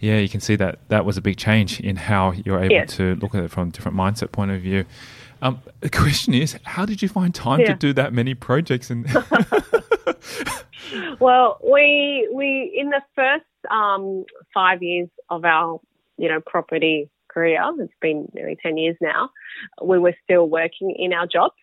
yeah 0.00 0.18
you 0.18 0.28
can 0.28 0.40
see 0.40 0.56
that 0.56 0.78
that 0.88 1.04
was 1.04 1.16
a 1.16 1.20
big 1.20 1.36
change 1.36 1.80
in 1.80 1.96
how 1.96 2.32
you're 2.44 2.60
able 2.60 2.74
yeah. 2.74 2.84
to 2.84 3.14
look 3.16 3.34
at 3.34 3.44
it 3.44 3.50
from 3.50 3.68
a 3.68 3.70
different 3.70 3.96
mindset 3.96 4.32
point 4.32 4.50
of 4.50 4.60
view 4.60 4.84
um, 5.42 5.60
the 5.80 5.90
question 5.90 6.34
is 6.34 6.56
how 6.64 6.84
did 6.84 7.02
you 7.02 7.08
find 7.08 7.34
time 7.34 7.60
yeah. 7.60 7.66
to 7.66 7.74
do 7.74 7.92
that 7.92 8.12
many 8.12 8.34
projects 8.34 8.90
and 8.90 9.06
well 11.20 11.58
we 11.62 12.28
we 12.32 12.74
in 12.76 12.90
the 12.90 13.02
first 13.14 13.44
um, 13.70 14.24
five 14.52 14.82
years 14.82 15.08
of 15.30 15.44
our 15.44 15.80
you 16.16 16.28
know, 16.28 16.40
property 16.44 17.10
career, 17.28 17.60
it's 17.78 17.92
been 18.00 18.28
nearly 18.32 18.56
10 18.62 18.76
years 18.76 18.96
now, 19.00 19.30
we 19.82 19.98
were 19.98 20.14
still 20.22 20.48
working 20.48 20.94
in 20.96 21.12
our 21.12 21.26
jobs 21.26 21.54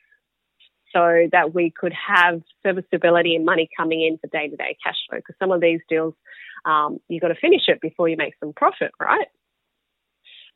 so 0.94 1.28
that 1.32 1.54
we 1.54 1.72
could 1.72 1.94
have 1.94 2.42
serviceability 2.64 3.36
and 3.36 3.46
money 3.46 3.70
coming 3.78 4.02
in 4.02 4.18
for 4.18 4.28
day 4.28 4.50
to 4.50 4.56
day 4.56 4.78
cash 4.84 4.98
flow. 5.10 5.20
Because 5.20 5.36
some 5.40 5.52
of 5.52 5.62
these 5.62 5.80
deals, 5.90 6.14
um, 6.66 7.00
you've 7.08 7.22
got 7.22 7.30
to 7.30 7.36
finish 7.36 7.64
it 7.68 7.80
before 7.82 8.10
you 8.10 8.18
make 8.18 8.34
some 8.40 8.54
profit, 8.54 8.92
right? 9.00 9.28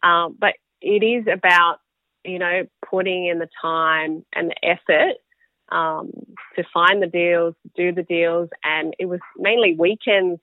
Um, 0.04 0.36
but 0.38 0.56
it 0.82 1.04
is 1.04 1.26
about, 1.32 1.78
you 2.24 2.40
know, 2.40 2.64
putting 2.88 3.28
in 3.28 3.40
the 3.40 3.48
time 3.62 4.26
and 4.34 4.52
the 4.52 4.68
effort 4.68 5.16
um, 5.72 6.12
to 6.56 6.64
find 6.74 7.02
the 7.02 7.08
deals, 7.08 7.56
do 7.76 7.94
the 7.94 8.04
deals. 8.04 8.50
And 8.64 8.94
it 9.00 9.06
was 9.06 9.20
mainly 9.38 9.76
weekends 9.78 10.42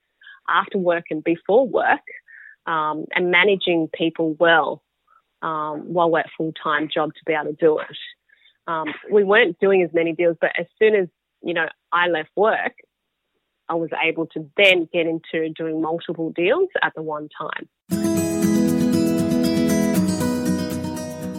after 0.48 0.78
work 0.78 1.04
and 1.10 1.22
before 1.22 1.68
work 1.68 2.00
um, 2.66 3.06
and 3.14 3.30
managing 3.30 3.88
people 3.92 4.34
well 4.38 4.82
um, 5.42 5.92
while 5.92 6.10
we're 6.10 6.20
at 6.20 6.30
full 6.36 6.52
time 6.52 6.88
job 6.92 7.10
to 7.14 7.20
be 7.26 7.32
able 7.32 7.52
to 7.52 7.52
do 7.52 7.78
it. 7.78 7.96
Um, 8.66 8.86
we 9.10 9.24
weren't 9.24 9.58
doing 9.58 9.82
as 9.82 9.90
many 9.92 10.12
deals, 10.12 10.36
but 10.40 10.50
as 10.58 10.66
soon 10.78 10.94
as 10.94 11.08
you 11.42 11.54
know 11.54 11.66
I 11.92 12.08
left 12.08 12.30
work, 12.36 12.72
I 13.68 13.74
was 13.74 13.90
able 14.02 14.26
to 14.28 14.48
then 14.56 14.88
get 14.92 15.06
into 15.06 15.52
doing 15.54 15.82
multiple 15.82 16.30
deals 16.30 16.68
at 16.82 16.94
the 16.94 17.02
one 17.02 17.28
time. 17.28 17.68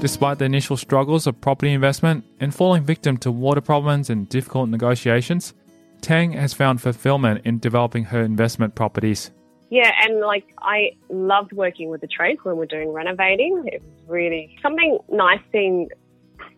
Despite 0.01 0.39
the 0.39 0.45
initial 0.45 0.75
struggles 0.75 1.27
of 1.27 1.39
property 1.39 1.71
investment 1.71 2.25
and 2.41 2.53
falling 2.53 2.83
victim 2.83 3.15
to 3.19 3.31
water 3.31 3.61
problems 3.61 4.09
and 4.09 4.27
difficult 4.27 4.67
negotiations, 4.67 5.53
Tang 6.01 6.33
has 6.33 6.53
found 6.53 6.81
fulfillment 6.81 7.45
in 7.45 7.59
developing 7.59 8.03
her 8.05 8.21
investment 8.21 8.75
properties. 8.75 9.31
Yeah, 9.73 9.89
and 10.03 10.19
like 10.19 10.45
I 10.59 10.91
loved 11.09 11.51
working 11.51 11.89
with 11.89 12.01
the 12.01 12.07
trades 12.07 12.39
when 12.43 12.57
we're 12.57 12.67
doing 12.67 12.89
renovating. 12.89 13.63
It 13.65 13.81
was 13.81 14.07
really 14.07 14.55
something 14.61 14.99
nice 15.09 15.39
seeing 15.51 15.89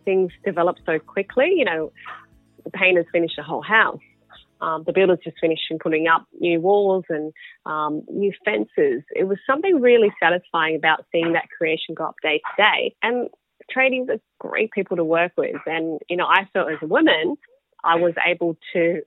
things 0.04 0.32
develop 0.44 0.76
so 0.84 0.98
quickly. 0.98 1.54
You 1.56 1.64
know, 1.64 1.92
the 2.64 2.70
painters 2.72 3.06
finished 3.10 3.36
the 3.38 3.42
whole 3.42 3.62
house. 3.62 4.02
Um, 4.60 4.84
the 4.84 4.92
builders 4.92 5.18
just 5.24 5.38
finished 5.40 5.62
putting 5.80 6.08
up 6.08 6.26
new 6.40 6.60
walls 6.60 7.06
and 7.08 7.32
um, 7.64 8.02
new 8.10 8.34
fences. 8.44 9.02
It 9.14 9.26
was 9.26 9.38
something 9.46 9.80
really 9.80 10.12
satisfying 10.22 10.76
about 10.76 11.06
seeing 11.10 11.32
that 11.32 11.46
creation 11.56 11.94
go 11.94 12.04
up 12.04 12.16
day 12.22 12.42
to 12.44 12.62
day. 12.62 12.94
And 13.02 13.30
tradies 13.74 14.10
are 14.10 14.20
great 14.38 14.72
people 14.72 14.98
to 14.98 15.04
work 15.04 15.32
with. 15.38 15.56
And, 15.64 16.00
you 16.10 16.18
know, 16.18 16.26
I 16.26 16.46
felt 16.52 16.70
as 16.70 16.78
a 16.82 16.86
woman, 16.86 17.36
I 17.82 17.94
was 17.94 18.12
able 18.26 18.58
to 18.74 19.00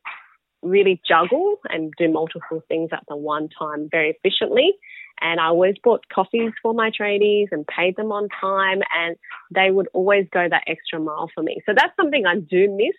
really 0.62 1.02
juggle 1.08 1.58
and 1.70 1.94
do 1.98 2.12
multiple 2.12 2.62
things 2.68 2.90
at 2.92 3.04
the 3.08 3.16
one 3.16 3.50
time 3.58 3.88
very 3.90 4.10
efficiently. 4.12 4.74
And 5.22 5.40
I 5.40 5.48
always 5.48 5.76
bought 5.84 6.06
coffees 6.14 6.52
for 6.62 6.74
my 6.74 6.92
trainees 6.96 7.50
and 7.52 7.68
paid 7.68 7.96
them 7.98 8.12
on 8.12 8.30
time, 8.40 8.82
and 8.98 9.18
they 9.54 9.70
would 9.70 9.90
always 9.94 10.28
go 10.32 10.48
that 10.50 10.64
extra 10.68 11.00
mile 11.00 11.30
for 11.34 11.44
me. 11.44 11.62
So 11.66 11.74
that's 11.76 11.96
something 11.98 12.26
I 12.26 12.36
do 12.36 12.70
miss, 12.74 12.96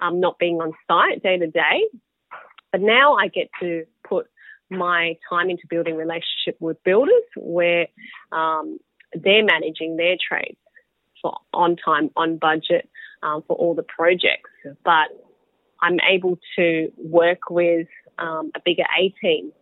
um, 0.00 0.18
not 0.18 0.38
being 0.38 0.56
on 0.56 0.72
site 0.88 1.22
day 1.22 1.38
to 1.38 1.46
day. 1.46 1.88
But 2.72 2.80
now 2.80 3.14
I 3.14 3.28
get 3.28 3.50
to 3.60 3.84
put 4.02 4.26
my 4.68 5.16
time 5.30 5.48
into 5.48 5.62
building 5.70 5.96
relationship 5.96 6.56
with 6.58 6.82
builders 6.82 7.22
where 7.36 7.86
um, 8.32 8.78
they're 9.12 9.44
managing 9.44 9.96
their 9.96 10.16
trades 10.28 10.58
for 11.22 11.36
on 11.52 11.76
time, 11.76 12.10
on 12.16 12.38
budget 12.38 12.88
um, 13.22 13.42
for 13.46 13.56
all 13.56 13.74
the 13.74 13.84
projects. 13.84 14.50
But 14.84 15.08
I'm 15.84 15.98
able 16.10 16.38
to 16.56 16.90
work 16.96 17.50
with 17.50 17.86
um, 18.18 18.50
a 18.56 18.60
bigger 18.64 18.84
A 18.98 19.12
team 19.20 19.52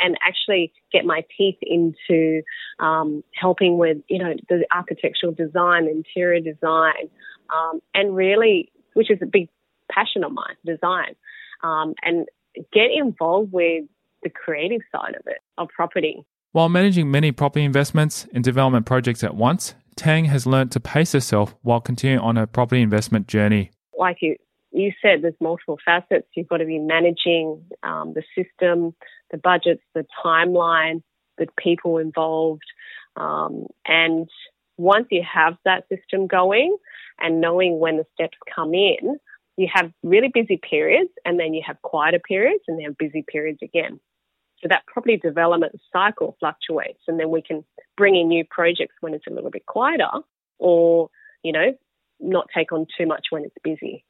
and 0.00 0.16
actually 0.26 0.72
get 0.92 1.04
my 1.04 1.22
teeth 1.36 1.58
into 1.62 2.42
um, 2.80 3.22
helping 3.34 3.78
with, 3.78 3.98
you 4.08 4.18
know, 4.18 4.34
the 4.48 4.66
architectural 4.74 5.32
design, 5.32 5.86
interior 5.86 6.40
design, 6.40 7.08
um, 7.54 7.80
and 7.94 8.14
really, 8.14 8.72
which 8.94 9.10
is 9.10 9.18
a 9.22 9.26
big 9.26 9.48
passion 9.90 10.24
of 10.24 10.32
mine, 10.32 10.56
design, 10.66 11.14
um, 11.62 11.94
and 12.02 12.26
get 12.72 12.90
involved 12.94 13.52
with 13.52 13.84
the 14.24 14.30
creative 14.30 14.80
side 14.90 15.14
of 15.14 15.22
it, 15.26 15.38
of 15.58 15.68
property. 15.68 16.24
While 16.50 16.68
managing 16.68 17.10
many 17.10 17.30
property 17.30 17.64
investments 17.64 18.26
and 18.32 18.42
development 18.42 18.84
projects 18.84 19.22
at 19.22 19.36
once, 19.36 19.74
Tang 19.94 20.24
has 20.26 20.44
learned 20.44 20.72
to 20.72 20.80
pace 20.80 21.12
herself 21.12 21.54
while 21.62 21.80
continuing 21.80 22.20
on 22.20 22.36
her 22.36 22.46
property 22.46 22.82
investment 22.82 23.28
journey. 23.28 23.70
Like 23.96 24.18
you 24.20 24.36
you 24.78 24.92
said 25.02 25.22
there's 25.22 25.34
multiple 25.40 25.78
facets. 25.84 26.28
You've 26.34 26.48
got 26.48 26.58
to 26.58 26.64
be 26.64 26.78
managing 26.78 27.62
um, 27.82 28.14
the 28.14 28.22
system, 28.36 28.94
the 29.30 29.38
budgets, 29.38 29.82
the 29.94 30.06
timeline, 30.24 31.02
the 31.36 31.46
people 31.58 31.98
involved. 31.98 32.64
Um, 33.16 33.66
and 33.86 34.28
once 34.76 35.06
you 35.10 35.22
have 35.22 35.56
that 35.64 35.84
system 35.88 36.26
going 36.26 36.76
and 37.18 37.40
knowing 37.40 37.78
when 37.80 37.96
the 37.96 38.06
steps 38.14 38.38
come 38.54 38.74
in, 38.74 39.18
you 39.56 39.68
have 39.72 39.90
really 40.04 40.30
busy 40.32 40.56
periods 40.56 41.10
and 41.24 41.38
then 41.38 41.52
you 41.52 41.62
have 41.66 41.82
quieter 41.82 42.20
periods 42.20 42.62
and 42.68 42.78
then 42.78 42.94
busy 42.98 43.24
periods 43.26 43.58
again. 43.62 43.98
So 44.62 44.68
that 44.68 44.86
property 44.86 45.16
development 45.16 45.72
cycle 45.92 46.36
fluctuates 46.38 47.00
and 47.08 47.18
then 47.18 47.30
we 47.30 47.42
can 47.42 47.64
bring 47.96 48.16
in 48.16 48.28
new 48.28 48.44
projects 48.48 48.94
when 49.00 49.14
it's 49.14 49.26
a 49.26 49.32
little 49.32 49.50
bit 49.50 49.66
quieter 49.66 50.10
or, 50.58 51.10
you 51.42 51.52
know, 51.52 51.76
not 52.20 52.48
take 52.54 52.72
on 52.72 52.86
too 52.96 53.06
much 53.06 53.26
when 53.30 53.44
it's 53.44 53.54
busy. 53.62 54.04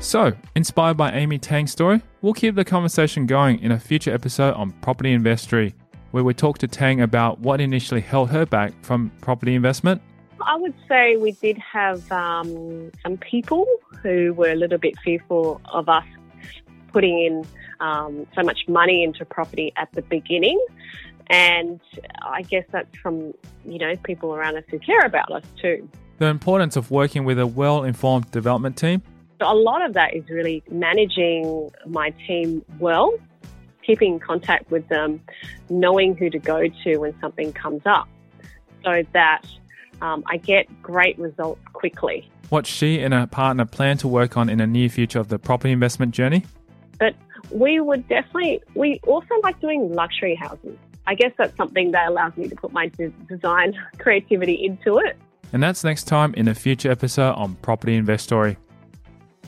So, 0.00 0.32
inspired 0.54 0.96
by 0.96 1.10
Amy 1.12 1.38
Tang's 1.38 1.72
story, 1.72 2.00
we'll 2.22 2.32
keep 2.32 2.54
the 2.54 2.64
conversation 2.64 3.26
going 3.26 3.58
in 3.58 3.72
a 3.72 3.80
future 3.80 4.14
episode 4.14 4.54
on 4.54 4.70
property 4.80 5.12
investory, 5.12 5.74
where 6.12 6.22
we 6.22 6.34
talk 6.34 6.58
to 6.58 6.68
Tang 6.68 7.00
about 7.00 7.40
what 7.40 7.60
initially 7.60 8.00
held 8.00 8.30
her 8.30 8.46
back 8.46 8.72
from 8.82 9.10
property 9.20 9.56
investment. 9.56 10.00
I 10.46 10.56
would 10.56 10.74
say 10.88 11.16
we 11.16 11.32
did 11.32 11.58
have 11.58 12.10
um, 12.12 12.92
some 13.02 13.16
people 13.16 13.66
who 14.02 14.32
were 14.34 14.50
a 14.50 14.54
little 14.54 14.78
bit 14.78 14.94
fearful 15.00 15.60
of 15.72 15.88
us 15.88 16.06
putting 16.92 17.18
in 17.18 17.44
um, 17.80 18.24
so 18.36 18.44
much 18.44 18.68
money 18.68 19.02
into 19.02 19.24
property 19.24 19.72
at 19.76 19.90
the 19.92 20.02
beginning. 20.02 20.64
And 21.28 21.80
I 22.22 22.42
guess 22.42 22.64
that's 22.70 22.96
from, 22.98 23.34
you 23.66 23.78
know, 23.78 23.96
people 24.04 24.32
around 24.32 24.56
us 24.56 24.64
who 24.70 24.78
care 24.78 25.04
about 25.04 25.30
us 25.32 25.44
too. 25.60 25.88
The 26.18 26.26
importance 26.26 26.76
of 26.76 26.90
working 26.92 27.24
with 27.24 27.38
a 27.40 27.46
well 27.46 27.82
informed 27.82 28.30
development 28.30 28.76
team. 28.76 29.02
So 29.38 29.50
a 29.50 29.54
lot 29.54 29.84
of 29.84 29.94
that 29.94 30.14
is 30.14 30.28
really 30.28 30.62
managing 30.70 31.70
my 31.86 32.10
team 32.26 32.64
well, 32.80 33.12
keeping 33.86 34.14
in 34.14 34.20
contact 34.20 34.70
with 34.70 34.88
them, 34.88 35.20
knowing 35.70 36.16
who 36.16 36.28
to 36.30 36.38
go 36.38 36.66
to 36.84 36.96
when 36.98 37.18
something 37.20 37.52
comes 37.52 37.82
up 37.86 38.08
so 38.84 39.02
that 39.12 39.42
um, 40.00 40.24
I 40.26 40.36
get 40.38 40.66
great 40.82 41.18
results 41.18 41.60
quickly. 41.72 42.28
What 42.48 42.66
she 42.66 43.00
and 43.00 43.12
her 43.14 43.26
partner 43.26 43.64
plan 43.64 43.98
to 43.98 44.08
work 44.08 44.36
on 44.36 44.48
in 44.48 44.58
the 44.58 44.66
near 44.66 44.88
future 44.88 45.20
of 45.20 45.28
the 45.28 45.38
property 45.38 45.72
investment 45.72 46.14
journey. 46.14 46.44
But 46.98 47.14
we 47.50 47.80
would 47.80 48.08
definitely, 48.08 48.62
we 48.74 49.00
also 49.06 49.34
like 49.42 49.60
doing 49.60 49.92
luxury 49.92 50.34
houses. 50.34 50.76
I 51.06 51.14
guess 51.14 51.32
that's 51.38 51.56
something 51.56 51.92
that 51.92 52.08
allows 52.08 52.36
me 52.36 52.48
to 52.48 52.56
put 52.56 52.72
my 52.72 52.90
design 53.28 53.74
creativity 53.98 54.54
into 54.64 54.98
it. 54.98 55.16
And 55.52 55.62
that's 55.62 55.84
next 55.84 56.04
time 56.04 56.34
in 56.34 56.48
a 56.48 56.54
future 56.54 56.90
episode 56.90 57.32
on 57.32 57.54
Property 57.56 57.96
Investory. 57.96 58.56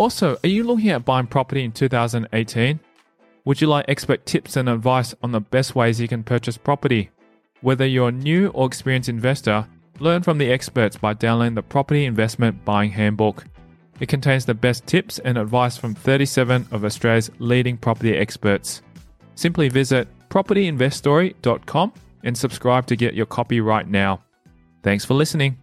Also, 0.01 0.39
are 0.43 0.49
you 0.49 0.65
looking 0.65 0.89
at 0.89 1.05
buying 1.05 1.27
property 1.27 1.63
in 1.63 1.73
2018? 1.73 2.81
Would 3.45 3.61
you 3.61 3.67
like 3.67 3.85
expert 3.87 4.25
tips 4.25 4.57
and 4.57 4.67
advice 4.67 5.15
on 5.23 5.33
the 5.33 5.43
best 5.43 5.75
ways 5.75 6.01
you 6.01 6.09
can 6.09 6.25
purchase 6.25 6.57
property? 6.57 7.11
Whether 7.61 7.85
you're 7.85 8.09
a 8.09 8.13
new 8.13 8.49
or 8.49 8.67
experienced 8.67 9.11
investor, 9.11 9.67
learn 9.99 10.23
from 10.23 10.39
the 10.39 10.51
experts 10.51 10.97
by 10.97 11.13
downloading 11.13 11.55
the 11.55 11.63
Property 11.63 12.07
Investment 12.07 12.65
Buying 12.65 12.93
Handbook. 12.93 13.45
It 14.01 14.09
contains 14.09 14.47
the 14.47 14.55
best 14.55 14.87
tips 14.87 15.19
and 15.19 15.37
advice 15.37 15.77
from 15.77 15.95
37 15.95 16.69
of 16.71 16.83
Australia's 16.83 17.31
leading 17.39 17.77
property 17.77 18.17
experts. 18.17 18.81
Simply 19.35 19.69
visit 19.69 20.09
propertyinvestory.com 20.31 21.93
and 22.25 22.39
subscribe 22.39 22.87
to 22.87 22.97
get 22.97 23.13
your 23.13 23.27
copy 23.27 23.61
right 23.61 23.87
now. 23.87 24.23
Thanks 24.83 25.05
for 25.05 25.13
listening. 25.13 25.59